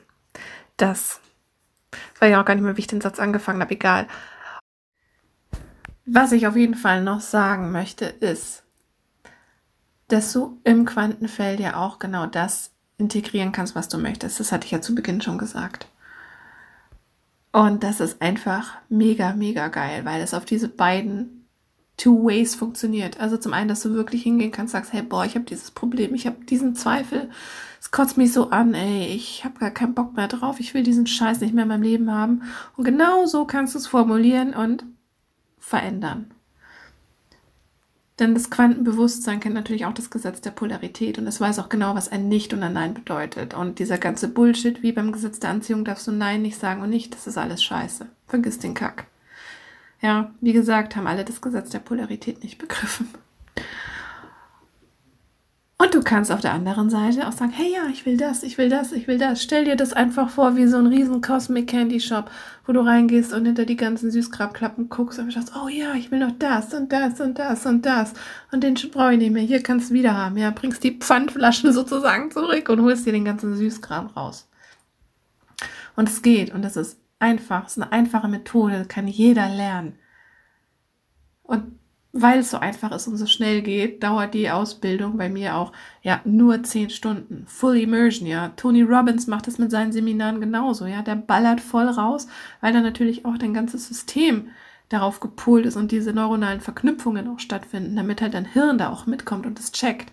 das 0.76 1.20
war 2.20 2.28
ja 2.28 2.40
auch 2.40 2.44
gar 2.44 2.54
nicht 2.54 2.64
mehr, 2.64 2.76
wie 2.76 2.80
ich 2.80 2.86
den 2.86 3.00
Satz 3.00 3.18
angefangen 3.18 3.60
habe, 3.60 3.74
egal. 3.74 4.06
Was 6.04 6.32
ich 6.32 6.46
auf 6.46 6.56
jeden 6.56 6.76
Fall 6.76 7.02
noch 7.02 7.20
sagen 7.20 7.72
möchte, 7.72 8.04
ist, 8.04 8.62
dass 10.08 10.32
du 10.32 10.60
im 10.64 10.84
Quantenfeld 10.84 11.58
ja 11.58 11.76
auch 11.76 11.98
genau 11.98 12.26
das 12.26 12.70
integrieren 12.98 13.52
kannst, 13.52 13.74
was 13.74 13.88
du 13.88 13.98
möchtest. 13.98 14.38
Das 14.40 14.52
hatte 14.52 14.66
ich 14.66 14.70
ja 14.70 14.80
zu 14.80 14.94
Beginn 14.94 15.20
schon 15.20 15.38
gesagt. 15.38 15.88
Und 17.52 17.82
das 17.82 18.00
ist 18.00 18.20
einfach 18.22 18.76
mega, 18.88 19.32
mega 19.32 19.68
geil, 19.68 20.04
weil 20.04 20.20
es 20.20 20.34
auf 20.34 20.44
diese 20.44 20.68
beiden 20.68 21.35
Two 21.96 22.26
Ways 22.26 22.54
funktioniert. 22.54 23.20
Also 23.20 23.36
zum 23.38 23.54
einen, 23.54 23.68
dass 23.68 23.82
du 23.82 23.94
wirklich 23.94 24.22
hingehen 24.22 24.52
kannst, 24.52 24.72
sagst, 24.72 24.92
hey, 24.92 25.02
boah, 25.02 25.24
ich 25.24 25.34
habe 25.34 25.46
dieses 25.46 25.70
Problem, 25.70 26.14
ich 26.14 26.26
habe 26.26 26.44
diesen 26.44 26.74
Zweifel, 26.74 27.30
es 27.80 27.90
kotzt 27.90 28.16
mich 28.16 28.32
so 28.32 28.50
an, 28.50 28.74
ey, 28.74 29.06
ich 29.06 29.44
habe 29.44 29.58
gar 29.58 29.70
keinen 29.70 29.94
Bock 29.94 30.14
mehr 30.14 30.28
drauf, 30.28 30.60
ich 30.60 30.74
will 30.74 30.82
diesen 30.82 31.06
Scheiß 31.06 31.40
nicht 31.40 31.54
mehr 31.54 31.62
in 31.62 31.68
meinem 31.68 31.82
Leben 31.82 32.12
haben. 32.12 32.42
Und 32.76 32.84
genau 32.84 33.26
so 33.26 33.46
kannst 33.46 33.74
du 33.74 33.78
es 33.78 33.86
formulieren 33.86 34.52
und 34.54 34.84
verändern. 35.58 36.30
Denn 38.18 38.34
das 38.34 38.50
Quantenbewusstsein 38.50 39.40
kennt 39.40 39.54
natürlich 39.54 39.84
auch 39.84 39.92
das 39.92 40.08
Gesetz 40.08 40.40
der 40.40 40.50
Polarität 40.50 41.18
und 41.18 41.26
es 41.26 41.40
weiß 41.40 41.58
auch 41.58 41.68
genau, 41.68 41.94
was 41.94 42.10
ein 42.10 42.28
Nicht 42.28 42.54
und 42.54 42.62
ein 42.62 42.72
Nein 42.72 42.94
bedeutet. 42.94 43.52
Und 43.52 43.78
dieser 43.78 43.98
ganze 43.98 44.28
Bullshit, 44.28 44.82
wie 44.82 44.92
beim 44.92 45.12
Gesetz 45.12 45.38
der 45.38 45.50
Anziehung, 45.50 45.84
darfst 45.84 46.06
du 46.06 46.12
Nein 46.12 46.40
nicht 46.40 46.58
sagen 46.58 46.80
und 46.80 46.90
nicht, 46.90 47.14
das 47.14 47.26
ist 47.26 47.36
alles 47.36 47.62
scheiße. 47.62 48.06
Vergiss 48.26 48.58
den 48.58 48.72
Kack. 48.72 49.06
Ja, 50.06 50.30
wie 50.40 50.52
gesagt, 50.52 50.94
haben 50.94 51.08
alle 51.08 51.24
das 51.24 51.40
Gesetz 51.40 51.70
der 51.70 51.80
Polarität 51.80 52.44
nicht 52.44 52.58
begriffen. 52.58 53.08
Und 55.78 55.94
du 55.94 56.00
kannst 56.00 56.30
auf 56.30 56.40
der 56.40 56.52
anderen 56.52 56.90
Seite 56.90 57.26
auch 57.26 57.32
sagen, 57.32 57.50
hey 57.50 57.72
ja, 57.72 57.88
ich 57.90 58.06
will 58.06 58.16
das, 58.16 58.44
ich 58.44 58.56
will 58.56 58.68
das, 58.68 58.92
ich 58.92 59.08
will 59.08 59.18
das. 59.18 59.42
Stell 59.42 59.64
dir 59.64 59.74
das 59.74 59.92
einfach 59.92 60.30
vor 60.30 60.54
wie 60.54 60.68
so 60.68 60.76
ein 60.76 60.86
riesen 60.86 61.22
Cosmic 61.22 61.66
Candy 61.66 61.98
Shop, 61.98 62.30
wo 62.66 62.72
du 62.72 62.86
reingehst 62.86 63.32
und 63.32 63.46
hinter 63.46 63.64
die 63.64 63.74
ganzen 63.74 64.12
Süßgrabklappen 64.12 64.90
guckst 64.90 65.18
und 65.18 65.32
sagst, 65.32 65.54
oh 65.56 65.66
ja, 65.66 65.94
ich 65.94 66.12
will 66.12 66.20
noch 66.20 66.38
das 66.38 66.72
und 66.72 66.92
das 66.92 67.20
und 67.20 67.36
das 67.40 67.66
und 67.66 67.84
das. 67.84 68.12
Und 68.52 68.62
den 68.62 68.74
brauche 68.92 69.14
ich 69.14 69.18
nicht 69.18 69.32
mehr. 69.32 69.42
Hier 69.42 69.60
kannst 69.60 69.90
du 69.90 69.94
wieder 69.94 70.16
haben. 70.16 70.36
Ja, 70.36 70.52
bringst 70.52 70.84
die 70.84 70.96
Pfandflaschen 70.96 71.72
sozusagen 71.72 72.30
zurück 72.30 72.68
und 72.68 72.80
holst 72.80 73.06
dir 73.06 73.12
den 73.12 73.24
ganzen 73.24 73.56
Süßkram 73.56 74.06
raus. 74.06 74.48
Und 75.96 76.08
es 76.08 76.22
geht 76.22 76.54
und 76.54 76.62
das 76.62 76.76
ist 76.76 76.96
einfach, 77.18 77.66
es 77.66 77.76
ist 77.76 77.82
eine 77.82 77.92
einfache 77.92 78.28
Methode, 78.28 78.84
kann 78.86 79.08
jeder 79.08 79.48
lernen. 79.48 79.98
Und 81.42 81.78
weil 82.12 82.38
es 82.40 82.50
so 82.50 82.58
einfach 82.58 82.92
ist 82.92 83.06
und 83.08 83.16
so 83.18 83.26
schnell 83.26 83.62
geht, 83.62 84.02
dauert 84.02 84.32
die 84.34 84.50
Ausbildung 84.50 85.18
bei 85.18 85.28
mir 85.28 85.54
auch 85.56 85.72
ja 86.02 86.20
nur 86.24 86.62
zehn 86.62 86.88
Stunden. 86.90 87.46
Full 87.46 87.76
Immersion, 87.76 88.26
ja. 88.26 88.48
Tony 88.56 88.82
Robbins 88.82 89.26
macht 89.26 89.46
das 89.46 89.58
mit 89.58 89.70
seinen 89.70 89.92
Seminaren 89.92 90.40
genauso, 90.40 90.86
ja. 90.86 91.02
Der 91.02 91.16
ballert 91.16 91.60
voll 91.60 91.88
raus, 91.88 92.26
weil 92.60 92.72
da 92.72 92.80
natürlich 92.80 93.24
auch 93.26 93.36
dein 93.38 93.54
ganzes 93.54 93.86
System 93.88 94.48
darauf 94.88 95.20
gepolt 95.20 95.66
ist 95.66 95.76
und 95.76 95.92
diese 95.92 96.12
neuronalen 96.12 96.60
Verknüpfungen 96.60 97.28
auch 97.28 97.40
stattfinden, 97.40 97.96
damit 97.96 98.22
halt 98.22 98.34
dein 98.34 98.44
Hirn 98.46 98.78
da 98.78 98.90
auch 98.90 99.06
mitkommt 99.06 99.46
und 99.46 99.58
es 99.58 99.72
checkt. 99.72 100.12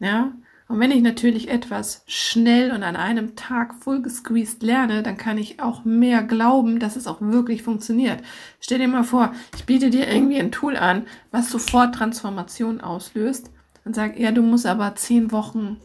Ja. 0.00 0.32
Und 0.68 0.80
wenn 0.80 0.90
ich 0.90 1.00
natürlich 1.00 1.48
etwas 1.48 2.02
schnell 2.08 2.72
und 2.72 2.82
an 2.82 2.96
einem 2.96 3.36
Tag 3.36 3.74
full 3.80 4.02
gesqueezed 4.02 4.62
lerne, 4.64 5.04
dann 5.04 5.16
kann 5.16 5.38
ich 5.38 5.60
auch 5.60 5.84
mehr 5.84 6.24
glauben, 6.24 6.80
dass 6.80 6.96
es 6.96 7.06
auch 7.06 7.20
wirklich 7.20 7.62
funktioniert. 7.62 8.20
Stell 8.60 8.78
dir 8.78 8.88
mal 8.88 9.04
vor, 9.04 9.32
ich 9.54 9.64
biete 9.64 9.90
dir 9.90 10.08
irgendwie 10.08 10.40
ein 10.40 10.50
Tool 10.50 10.76
an, 10.76 11.06
was 11.30 11.50
sofort 11.50 11.94
Transformation 11.94 12.80
auslöst 12.80 13.50
und 13.84 13.94
sag, 13.94 14.18
ja, 14.18 14.32
du 14.32 14.42
musst 14.42 14.66
aber 14.66 14.96
zehn 14.96 15.30
Wochen 15.30 15.80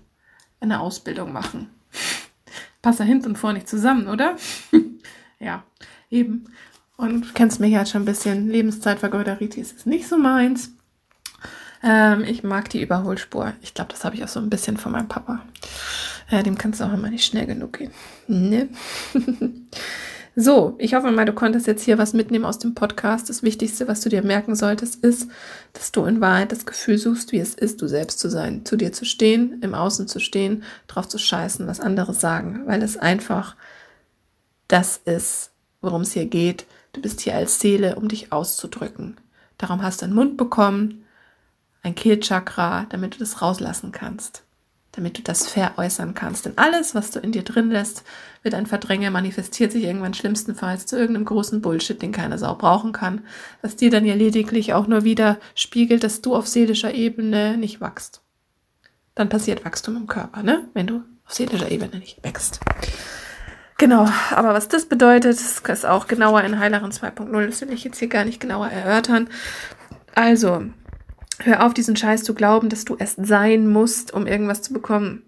eine 0.60 0.80
Ausbildung 0.80 1.32
machen. 1.32 1.70
Passt 2.82 3.00
da 3.00 3.04
hinten 3.04 3.30
und 3.30 3.38
vor 3.38 3.54
nicht 3.54 3.70
zusammen, 3.70 4.08
oder? 4.08 4.36
ja, 5.40 5.64
eben. 6.10 6.46
Und 6.98 7.22
du 7.22 7.34
kennst 7.34 7.60
mich 7.60 7.72
ja 7.72 7.86
schon 7.86 8.04
ein 8.04 8.06
bisschen. 8.06 8.50
Lebenszeitvergeuderitis 8.50 9.74
ist 9.74 9.86
nicht 9.86 10.08
so 10.08 10.18
meins. 10.18 10.74
Ähm, 11.84 12.24
ich 12.24 12.44
mag 12.44 12.70
die 12.70 12.82
Überholspur. 12.82 13.54
Ich 13.62 13.74
glaube, 13.74 13.92
das 13.92 14.06
habe 14.06 14.16
ich 14.16 14.24
auch 14.24 14.28
so 14.30 14.40
ein 14.40 14.50
bisschen 14.50 14.78
von 14.78 14.92
meinem 14.92 15.08
Papa. 15.08 15.42
Äh, 16.30 16.44
dem 16.44 16.58
kannst 16.58 16.80
du 16.80 16.86
auch 16.86 16.94
immer 16.94 17.10
nicht 17.10 17.26
schnell 17.26 17.46
genug 17.46 17.74
gehen. 17.78 17.92
Ne? 18.28 18.70
so, 20.36 20.76
ich 20.78 20.94
hoffe 20.94 21.12
mal, 21.12 21.26
du 21.26 21.34
konntest 21.34 21.68
jetzt 21.68 21.84
hier 21.84 21.98
was 21.98 22.14
mitnehmen 22.14 22.46
aus 22.46 22.60
dem 22.60 22.76
Podcast. 22.76 23.30
Das 23.30 23.44
Wichtigste, 23.44 23.88
was 23.88 24.02
du 24.02 24.10
dir 24.10 24.24
merken 24.24 24.56
solltest, 24.56 25.04
ist, 25.04 25.30
dass 25.74 25.92
du 25.92 26.06
in 26.06 26.22
Wahrheit 26.22 26.52
das 26.52 26.66
Gefühl 26.66 26.98
suchst, 26.98 27.32
wie 27.32 27.40
es 27.40 27.56
ist, 27.56 27.82
du 27.82 27.88
selbst 27.88 28.20
zu 28.20 28.30
sein, 28.30 28.64
zu 28.64 28.78
dir 28.78 28.94
zu 28.94 29.04
stehen, 29.04 29.60
im 29.62 29.74
Außen 29.74 30.08
zu 30.08 30.20
stehen, 30.20 30.64
drauf 30.88 31.08
zu 31.08 31.18
scheißen, 31.18 31.68
was 31.68 31.80
andere 31.80 32.14
sagen, 32.14 32.64
weil 32.66 32.82
es 32.84 32.98
einfach 32.98 33.56
das 34.68 35.02
ist, 35.04 35.52
worum 35.82 36.04
es 36.04 36.14
hier 36.14 36.26
geht. 36.28 36.66
Du 36.94 37.02
bist 37.02 37.22
hier 37.22 37.36
als 37.36 37.60
Seele, 37.60 37.96
um 37.96 38.08
dich 38.08 38.32
auszudrücken. 38.32 39.18
Darum 39.58 39.82
hast 39.82 40.02
du 40.02 40.06
einen 40.06 40.16
Mund 40.16 40.38
bekommen, 40.38 41.04
ein 41.84 41.96
Kehlchakra, 41.96 42.86
damit 42.90 43.16
du 43.16 43.20
das 43.20 43.42
rauslassen 43.42 43.92
kannst, 43.92 44.44
damit 44.92 45.18
du 45.18 45.22
das 45.22 45.48
veräußern 45.48 46.14
kannst. 46.14 46.46
Denn 46.46 46.58
alles, 46.58 46.94
was 46.94 47.12
du 47.12 47.20
in 47.20 47.32
dir 47.32 47.44
drin 47.44 47.72
lässt, 47.72 48.04
wird 48.44 48.56
ein 48.56 48.68
Verdränger, 48.68 49.10
manifestiert 49.10 49.72
sich 49.72 49.84
irgendwann 49.84 50.14
schlimmstenfalls 50.14 50.86
zu 50.86 50.98
irgendeinem 50.98 51.26
großen 51.26 51.62
Bullshit, 51.62 52.02
den 52.02 52.12
keine 52.12 52.38
Sau 52.38 52.56
brauchen 52.56 52.92
kann, 52.92 53.22
was 53.62 53.76
dir 53.76 53.90
dann 53.90 54.06
ja 54.06 54.14
lediglich 54.14 54.74
auch 54.74 54.88
nur 54.88 55.04
wieder 55.04 55.38
spiegelt, 55.56 56.04
dass 56.04 56.22
du 56.22 56.36
auf 56.36 56.48
seelischer 56.48 56.94
Ebene 56.94 57.58
nicht 57.58 57.82
wachst. 57.82 58.22
Dann 59.16 59.30
passiert 59.30 59.66
Wachstum 59.66 59.98
im 59.98 60.08
Körper, 60.08 60.44
ne? 60.44 60.68
Wenn 60.74 60.88
du 60.88 61.04
auf 61.26 61.34
seelischer 61.34 61.70
Ebene 61.72 62.00
nicht 62.00 62.24
wächst. 62.24 62.60
Genau, 63.78 64.08
aber 64.30 64.54
was 64.54 64.68
das 64.68 64.86
bedeutet, 64.86 65.42
ist 65.42 65.86
auch 65.88 66.08
genauer 66.08 66.44
in 66.44 66.60
Heileren 66.60 66.92
2.0. 66.92 67.48
Das 67.48 67.62
will 67.62 67.74
ich 67.74 67.84
jetzt 67.84 67.98
hier 67.98 68.10
gar 68.10 68.26
nicht 68.26 68.40
genauer 68.40 68.68
erörtern. 68.68 69.28
Also, 70.14 70.66
Hör 71.44 71.66
auf, 71.66 71.74
diesen 71.74 71.96
Scheiß 71.96 72.24
zu 72.24 72.34
glauben, 72.34 72.70
dass 72.70 72.86
du 72.86 72.96
erst 72.96 73.26
sein 73.26 73.68
musst, 73.68 74.14
um 74.14 74.28
irgendwas 74.28 74.62
zu 74.62 74.74
bekommen. 74.74 75.24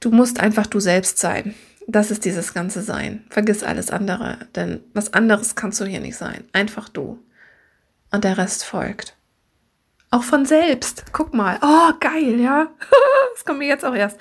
Du 0.00 0.10
musst 0.10 0.40
einfach 0.40 0.66
du 0.66 0.80
selbst 0.80 1.18
sein. 1.18 1.54
Das 1.86 2.10
ist 2.10 2.24
dieses 2.24 2.54
ganze 2.54 2.82
Sein. 2.82 3.24
Vergiss 3.30 3.64
alles 3.64 3.90
andere, 3.90 4.38
denn 4.54 4.80
was 4.92 5.14
anderes 5.14 5.56
kannst 5.56 5.80
du 5.80 5.86
hier 5.86 6.00
nicht 6.00 6.16
sein. 6.16 6.44
Einfach 6.52 6.88
du. 6.88 7.18
Und 8.12 8.24
der 8.24 8.38
Rest 8.38 8.64
folgt. 8.64 9.16
Auch 10.10 10.22
von 10.22 10.46
selbst. 10.46 11.04
Guck 11.12 11.34
mal. 11.34 11.58
Oh, 11.62 11.92
geil, 11.98 12.40
ja. 12.40 12.68
das 13.34 13.44
kommt 13.44 13.58
mir 13.58 13.68
jetzt 13.68 13.84
auch 13.84 13.94
erst. 13.94 14.18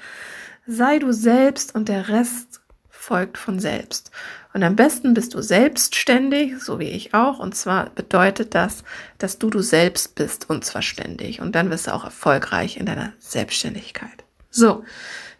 Sei 0.65 0.99
du 0.99 1.11
selbst 1.11 1.75
und 1.75 1.89
der 1.89 2.09
Rest 2.09 2.61
folgt 2.89 3.37
von 3.37 3.59
selbst. 3.59 4.11
Und 4.53 4.63
am 4.63 4.75
besten 4.75 5.13
bist 5.13 5.33
du 5.33 5.41
selbstständig, 5.41 6.59
so 6.59 6.79
wie 6.79 6.89
ich 6.89 7.13
auch. 7.13 7.39
Und 7.39 7.55
zwar 7.55 7.89
bedeutet 7.91 8.55
das, 8.55 8.83
dass 9.17 9.37
du 9.37 9.49
du 9.49 9.61
selbst 9.61 10.15
bist 10.15 10.49
und 10.49 10.65
zwar 10.65 10.81
ständig. 10.81 11.41
Und 11.41 11.53
dann 11.53 11.69
wirst 11.69 11.87
du 11.87 11.93
auch 11.93 12.03
erfolgreich 12.03 12.77
in 12.77 12.85
deiner 12.85 13.13
Selbstständigkeit. 13.19 14.23
So, 14.49 14.83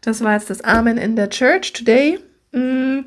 das 0.02 0.24
war 0.24 0.34
jetzt 0.34 0.50
das 0.50 0.62
Amen 0.62 0.98
in 0.98 1.15
der 1.15 1.30
Church 1.30 1.74
today. 1.74 2.20
Mm, 2.52 3.06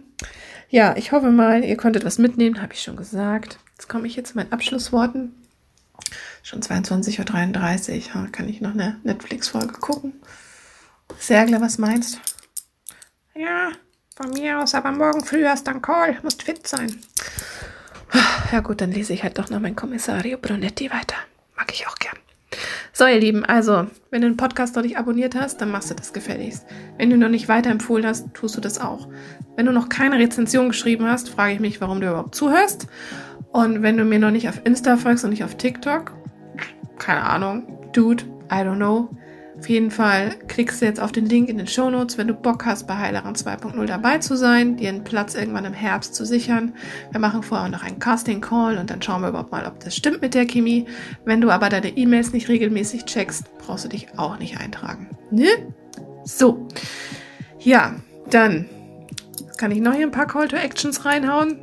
ja, 0.68 0.96
ich 0.96 1.12
hoffe 1.12 1.30
mal, 1.30 1.64
ihr 1.64 1.76
konntet 1.76 2.04
was 2.04 2.18
mitnehmen, 2.18 2.60
habe 2.62 2.72
ich 2.74 2.82
schon 2.82 2.96
gesagt. 2.96 3.58
Jetzt 3.72 3.88
komme 3.88 4.06
ich 4.06 4.16
jetzt 4.16 4.30
zu 4.30 4.36
meinen 4.36 4.52
Abschlussworten. 4.52 5.34
Schon 6.42 6.62
22.33 6.62 8.16
Uhr. 8.16 8.28
Kann 8.32 8.48
ich 8.48 8.60
noch 8.60 8.72
eine 8.72 8.98
Netflix-Folge 9.04 9.74
gucken? 9.74 10.14
Sergle, 11.18 11.60
was 11.60 11.78
meinst? 11.78 12.20
Ja, 13.34 13.70
von 14.20 14.32
mir 14.32 14.60
aus, 14.60 14.74
aber 14.74 14.92
morgen 14.92 15.24
früh 15.24 15.46
hast 15.46 15.66
dann 15.66 15.80
Call, 15.80 16.18
musst 16.22 16.42
fit 16.42 16.66
sein. 16.66 16.94
Ja 18.52 18.60
gut, 18.60 18.80
dann 18.80 18.90
lese 18.92 19.12
ich 19.12 19.22
halt 19.22 19.38
doch 19.38 19.48
noch 19.48 19.60
mein 19.60 19.76
Kommissario 19.76 20.36
Brunetti 20.36 20.90
weiter. 20.90 21.16
Mag 21.56 21.72
ich 21.72 21.86
auch 21.86 21.94
gern. 21.94 22.16
So, 22.92 23.06
ihr 23.06 23.20
Lieben, 23.20 23.44
also, 23.44 23.86
wenn 24.10 24.20
du 24.20 24.28
den 24.28 24.36
Podcast 24.36 24.76
noch 24.76 24.82
nicht 24.82 24.98
abonniert 24.98 25.34
hast, 25.34 25.60
dann 25.60 25.70
machst 25.70 25.90
du 25.90 25.94
das 25.94 26.12
gefälligst. 26.12 26.66
Wenn 26.98 27.08
du 27.08 27.16
noch 27.16 27.28
nicht 27.28 27.48
weiterempfohlen 27.48 28.04
hast, 28.04 28.34
tust 28.34 28.56
du 28.56 28.60
das 28.60 28.78
auch. 28.78 29.08
Wenn 29.56 29.66
du 29.66 29.72
noch 29.72 29.88
keine 29.88 30.18
Rezension 30.18 30.68
geschrieben 30.68 31.06
hast, 31.06 31.30
frage 31.30 31.54
ich 31.54 31.60
mich, 31.60 31.80
warum 31.80 32.00
du 32.00 32.08
überhaupt 32.08 32.34
zuhörst. 32.34 32.88
Und 33.52 33.82
wenn 33.82 33.96
du 33.96 34.04
mir 34.04 34.18
noch 34.18 34.32
nicht 34.32 34.48
auf 34.48 34.60
Insta 34.64 34.96
folgst 34.96 35.24
und 35.24 35.30
nicht 35.30 35.44
auf 35.44 35.54
TikTok, 35.54 36.12
keine 36.98 37.22
Ahnung, 37.22 37.90
Dude, 37.92 38.24
I 38.52 38.56
don't 38.56 38.76
know, 38.76 39.08
auf 39.60 39.68
jeden 39.68 39.90
Fall 39.90 40.36
klickst 40.48 40.80
du 40.80 40.86
jetzt 40.86 41.00
auf 41.00 41.12
den 41.12 41.26
Link 41.26 41.50
in 41.50 41.58
den 41.58 41.66
Show 41.66 41.90
Notes, 41.90 42.16
wenn 42.16 42.26
du 42.26 42.32
Bock 42.32 42.64
hast, 42.64 42.86
bei 42.86 42.96
Heilerin 42.96 43.34
2.0 43.34 43.84
dabei 43.84 44.16
zu 44.16 44.34
sein, 44.34 44.78
dir 44.78 44.88
einen 44.88 45.04
Platz 45.04 45.34
irgendwann 45.34 45.66
im 45.66 45.74
Herbst 45.74 46.14
zu 46.14 46.24
sichern. 46.24 46.72
Wir 47.10 47.20
machen 47.20 47.42
vorher 47.42 47.68
noch 47.68 47.82
einen 47.82 47.98
Casting 47.98 48.40
Call 48.40 48.78
und 48.78 48.88
dann 48.88 49.02
schauen 49.02 49.20
wir 49.20 49.28
überhaupt 49.28 49.52
mal, 49.52 49.66
ob 49.66 49.78
das 49.80 49.94
stimmt 49.94 50.22
mit 50.22 50.32
der 50.32 50.46
Chemie. 50.46 50.86
Wenn 51.26 51.42
du 51.42 51.50
aber 51.50 51.68
deine 51.68 51.94
E-Mails 51.94 52.32
nicht 52.32 52.48
regelmäßig 52.48 53.04
checkst, 53.04 53.44
brauchst 53.58 53.84
du 53.84 53.90
dich 53.90 54.08
auch 54.16 54.38
nicht 54.38 54.58
eintragen. 54.58 55.10
Ne? 55.30 55.50
So. 56.24 56.66
Ja, 57.58 57.96
dann 58.30 58.64
kann 59.58 59.72
ich 59.72 59.80
noch 59.80 59.92
hier 59.92 60.06
ein 60.06 60.10
paar 60.10 60.26
Call 60.26 60.48
to 60.48 60.56
Actions 60.56 61.04
reinhauen. 61.04 61.58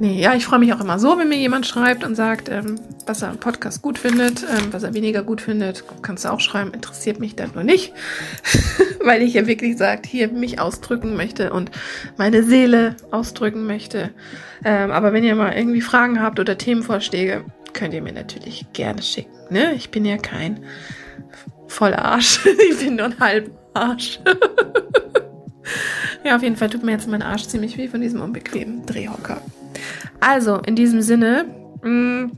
Nee, 0.00 0.20
ja, 0.20 0.34
ich 0.34 0.44
freue 0.44 0.58
mich 0.58 0.72
auch 0.72 0.80
immer 0.80 0.98
so, 0.98 1.18
wenn 1.18 1.28
mir 1.28 1.38
jemand 1.38 1.66
schreibt 1.66 2.02
und 2.02 2.16
sagt, 2.16 2.48
ähm, 2.48 2.80
was 3.06 3.22
er 3.22 3.30
am 3.30 3.38
Podcast 3.38 3.80
gut 3.80 3.96
findet, 3.96 4.42
ähm, 4.42 4.72
was 4.72 4.82
er 4.82 4.92
weniger 4.92 5.22
gut 5.22 5.40
findet. 5.40 5.84
Kannst 6.02 6.24
du 6.24 6.32
auch 6.32 6.40
schreiben, 6.40 6.74
interessiert 6.74 7.20
mich 7.20 7.36
dann 7.36 7.52
nur 7.54 7.62
nicht, 7.62 7.92
weil 9.04 9.22
ich 9.22 9.34
ja 9.34 9.46
wirklich 9.46 9.78
sagt, 9.78 10.06
hier 10.06 10.28
mich 10.28 10.58
ausdrücken 10.58 11.16
möchte 11.16 11.52
und 11.52 11.70
meine 12.16 12.42
Seele 12.42 12.96
ausdrücken 13.12 13.66
möchte. 13.66 14.10
Ähm, 14.64 14.90
aber 14.90 15.12
wenn 15.12 15.22
ihr 15.22 15.36
mal 15.36 15.52
irgendwie 15.52 15.80
Fragen 15.80 16.20
habt 16.20 16.40
oder 16.40 16.58
Themenvorschläge, 16.58 17.44
könnt 17.72 17.94
ihr 17.94 18.02
mir 18.02 18.12
natürlich 18.12 18.66
gerne 18.72 19.00
schicken. 19.00 19.32
Ne? 19.50 19.74
Ich 19.74 19.90
bin 19.90 20.04
ja 20.04 20.16
kein 20.16 20.64
voller 21.68 22.04
Arsch. 22.04 22.44
ich 22.70 22.78
bin 22.78 22.96
nur 22.96 23.06
ein 23.06 23.20
halber 23.20 23.50
Arsch. 23.74 24.18
ja, 26.24 26.34
auf 26.34 26.42
jeden 26.42 26.56
Fall 26.56 26.70
tut 26.70 26.82
mir 26.82 26.92
jetzt 26.92 27.06
mein 27.06 27.22
Arsch 27.22 27.46
ziemlich 27.46 27.78
weh 27.78 27.86
von 27.86 28.00
diesem 28.00 28.20
unbequemen 28.20 28.84
Drehhocker. 28.86 29.40
Also, 30.20 30.58
in 30.58 30.76
diesem 30.76 31.02
Sinne, 31.02 31.46
mh, 31.82 31.90
mm, 31.90 32.32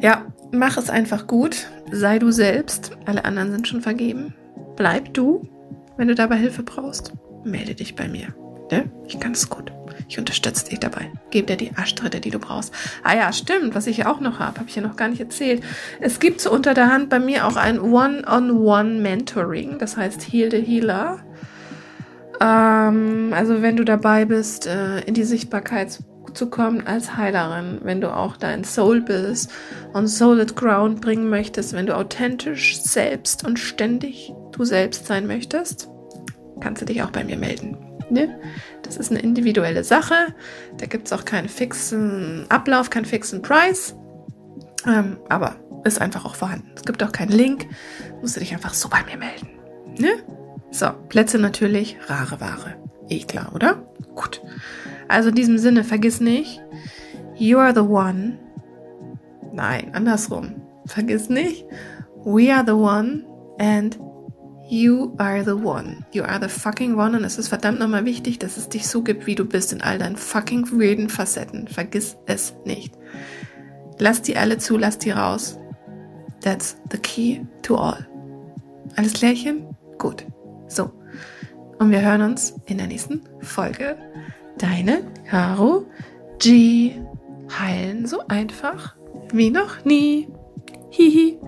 ja, 0.00 0.26
mach 0.52 0.76
es 0.76 0.90
einfach 0.90 1.26
gut. 1.26 1.66
Sei 1.90 2.18
du 2.18 2.30
selbst. 2.30 2.92
Alle 3.06 3.24
anderen 3.24 3.50
sind 3.50 3.66
schon 3.66 3.80
vergeben. 3.80 4.34
Bleib 4.76 5.14
du. 5.14 5.48
Wenn 5.96 6.08
du 6.08 6.14
dabei 6.14 6.36
Hilfe 6.36 6.62
brauchst, 6.62 7.12
melde 7.44 7.74
dich 7.74 7.96
bei 7.96 8.06
mir. 8.06 8.28
Ne? 8.70 8.90
Ich 9.06 9.18
kann 9.18 9.32
es 9.32 9.48
gut. 9.48 9.72
Ich 10.08 10.18
unterstütze 10.18 10.66
dich 10.66 10.78
dabei. 10.78 11.10
Gebe 11.30 11.46
dir 11.46 11.56
die 11.56 11.76
Arschtritte, 11.76 12.20
die 12.20 12.30
du 12.30 12.38
brauchst. 12.38 12.72
Ah 13.02 13.16
ja, 13.16 13.32
stimmt, 13.32 13.74
was 13.74 13.86
ich 13.86 13.98
ja 13.98 14.10
auch 14.10 14.20
noch 14.20 14.38
habe, 14.38 14.60
habe 14.60 14.68
ich 14.68 14.76
ja 14.76 14.82
noch 14.82 14.96
gar 14.96 15.08
nicht 15.08 15.20
erzählt. 15.20 15.62
Es 16.00 16.20
gibt 16.20 16.40
so 16.40 16.50
unter 16.52 16.74
der 16.74 16.92
Hand 16.92 17.08
bei 17.08 17.18
mir 17.18 17.46
auch 17.46 17.56
ein 17.56 17.80
One-on-One-Mentoring. 17.80 19.78
Das 19.78 19.96
heißt 19.96 20.32
Heal 20.32 20.50
the 20.50 20.62
Healer. 20.62 21.20
Ähm, 22.40 23.32
also 23.34 23.62
wenn 23.62 23.76
du 23.76 23.84
dabei 23.84 24.24
bist, 24.24 24.66
äh, 24.66 25.00
in 25.00 25.14
die 25.14 25.24
Sichtbarkeit 25.24 25.98
zu 26.34 26.50
kommen 26.50 26.86
als 26.86 27.16
Heilerin, 27.16 27.80
wenn 27.82 28.00
du 28.00 28.14
auch 28.14 28.36
dein 28.36 28.64
Soul 28.64 29.00
bist 29.00 29.50
on 29.94 30.06
solid 30.06 30.56
ground 30.56 31.00
bringen 31.00 31.28
möchtest, 31.30 31.72
wenn 31.72 31.86
du 31.86 31.96
authentisch 31.96 32.80
selbst 32.80 33.46
und 33.46 33.58
ständig 33.58 34.32
du 34.52 34.64
selbst 34.64 35.06
sein 35.06 35.26
möchtest, 35.26 35.88
kannst 36.60 36.82
du 36.82 36.86
dich 36.86 37.02
auch 37.02 37.10
bei 37.10 37.24
mir 37.24 37.36
melden. 37.36 37.76
Ne? 38.10 38.38
Das 38.82 38.96
ist 38.96 39.10
eine 39.10 39.20
individuelle 39.20 39.84
Sache. 39.84 40.14
Da 40.76 40.86
gibt 40.86 41.06
es 41.06 41.12
auch 41.12 41.24
keinen 41.24 41.48
fixen 41.48 42.46
Ablauf, 42.48 42.90
keinen 42.90 43.04
fixen 43.04 43.42
Preis. 43.42 43.94
Ähm, 44.86 45.18
aber 45.28 45.56
ist 45.84 46.00
einfach 46.00 46.24
auch 46.24 46.34
vorhanden. 46.34 46.70
Es 46.74 46.84
gibt 46.84 47.02
auch 47.02 47.12
keinen 47.12 47.32
Link. 47.32 47.66
Musst 48.20 48.36
du 48.36 48.40
dich 48.40 48.52
einfach 48.52 48.74
so 48.74 48.88
bei 48.88 49.02
mir 49.04 49.16
melden. 49.16 49.48
Ne? 49.98 50.10
So, 50.70 50.90
Plätze 51.08 51.38
natürlich, 51.38 51.96
rare 52.08 52.40
Ware. 52.40 52.76
Eh 53.08 53.20
klar, 53.20 53.52
oder? 53.54 53.82
Gut. 54.14 54.42
Also 55.08 55.30
in 55.30 55.34
diesem 55.34 55.58
Sinne, 55.58 55.84
vergiss 55.84 56.20
nicht, 56.20 56.60
you 57.36 57.58
are 57.58 57.72
the 57.72 57.80
one. 57.80 58.38
Nein, 59.52 59.94
andersrum. 59.94 60.62
Vergiss 60.86 61.28
nicht, 61.28 61.64
we 62.24 62.54
are 62.54 62.64
the 62.66 62.72
one 62.72 63.24
and 63.58 63.98
you 64.68 65.14
are 65.18 65.42
the 65.42 65.52
one. 65.52 66.04
You 66.12 66.24
are 66.24 66.38
the 66.40 66.48
fucking 66.48 66.96
one 66.96 67.16
und 67.16 67.24
es 67.24 67.38
ist 67.38 67.48
verdammt 67.48 67.78
nochmal 67.78 68.04
wichtig, 68.04 68.38
dass 68.38 68.56
es 68.56 68.68
dich 68.68 68.86
so 68.86 69.02
gibt, 69.02 69.26
wie 69.26 69.34
du 69.34 69.44
bist 69.44 69.72
in 69.72 69.80
all 69.80 69.98
deinen 69.98 70.16
fucking 70.16 70.70
weirden 70.72 71.08
Facetten. 71.08 71.66
Vergiss 71.68 72.16
es 72.26 72.54
nicht. 72.64 72.94
Lass 73.98 74.22
die 74.22 74.36
alle 74.36 74.58
zu, 74.58 74.76
lass 74.76 74.98
die 74.98 75.10
raus. 75.10 75.58
That's 76.42 76.76
the 76.92 76.98
key 76.98 77.40
to 77.62 77.76
all. 77.76 78.06
Alles 78.96 79.14
klärchen? 79.14 79.66
Gut. 79.98 80.24
So. 80.68 80.90
Und 81.78 81.90
wir 81.90 82.02
hören 82.02 82.22
uns 82.22 82.54
in 82.66 82.78
der 82.78 82.86
nächsten 82.86 83.22
Folge. 83.40 83.96
Deine 84.58 85.02
Caro 85.28 85.86
G. 86.38 86.94
Heilen 87.58 88.06
so 88.06 88.26
einfach 88.28 88.96
wie 89.32 89.50
noch 89.50 89.84
nie. 89.84 90.28
Hihi. 90.90 91.38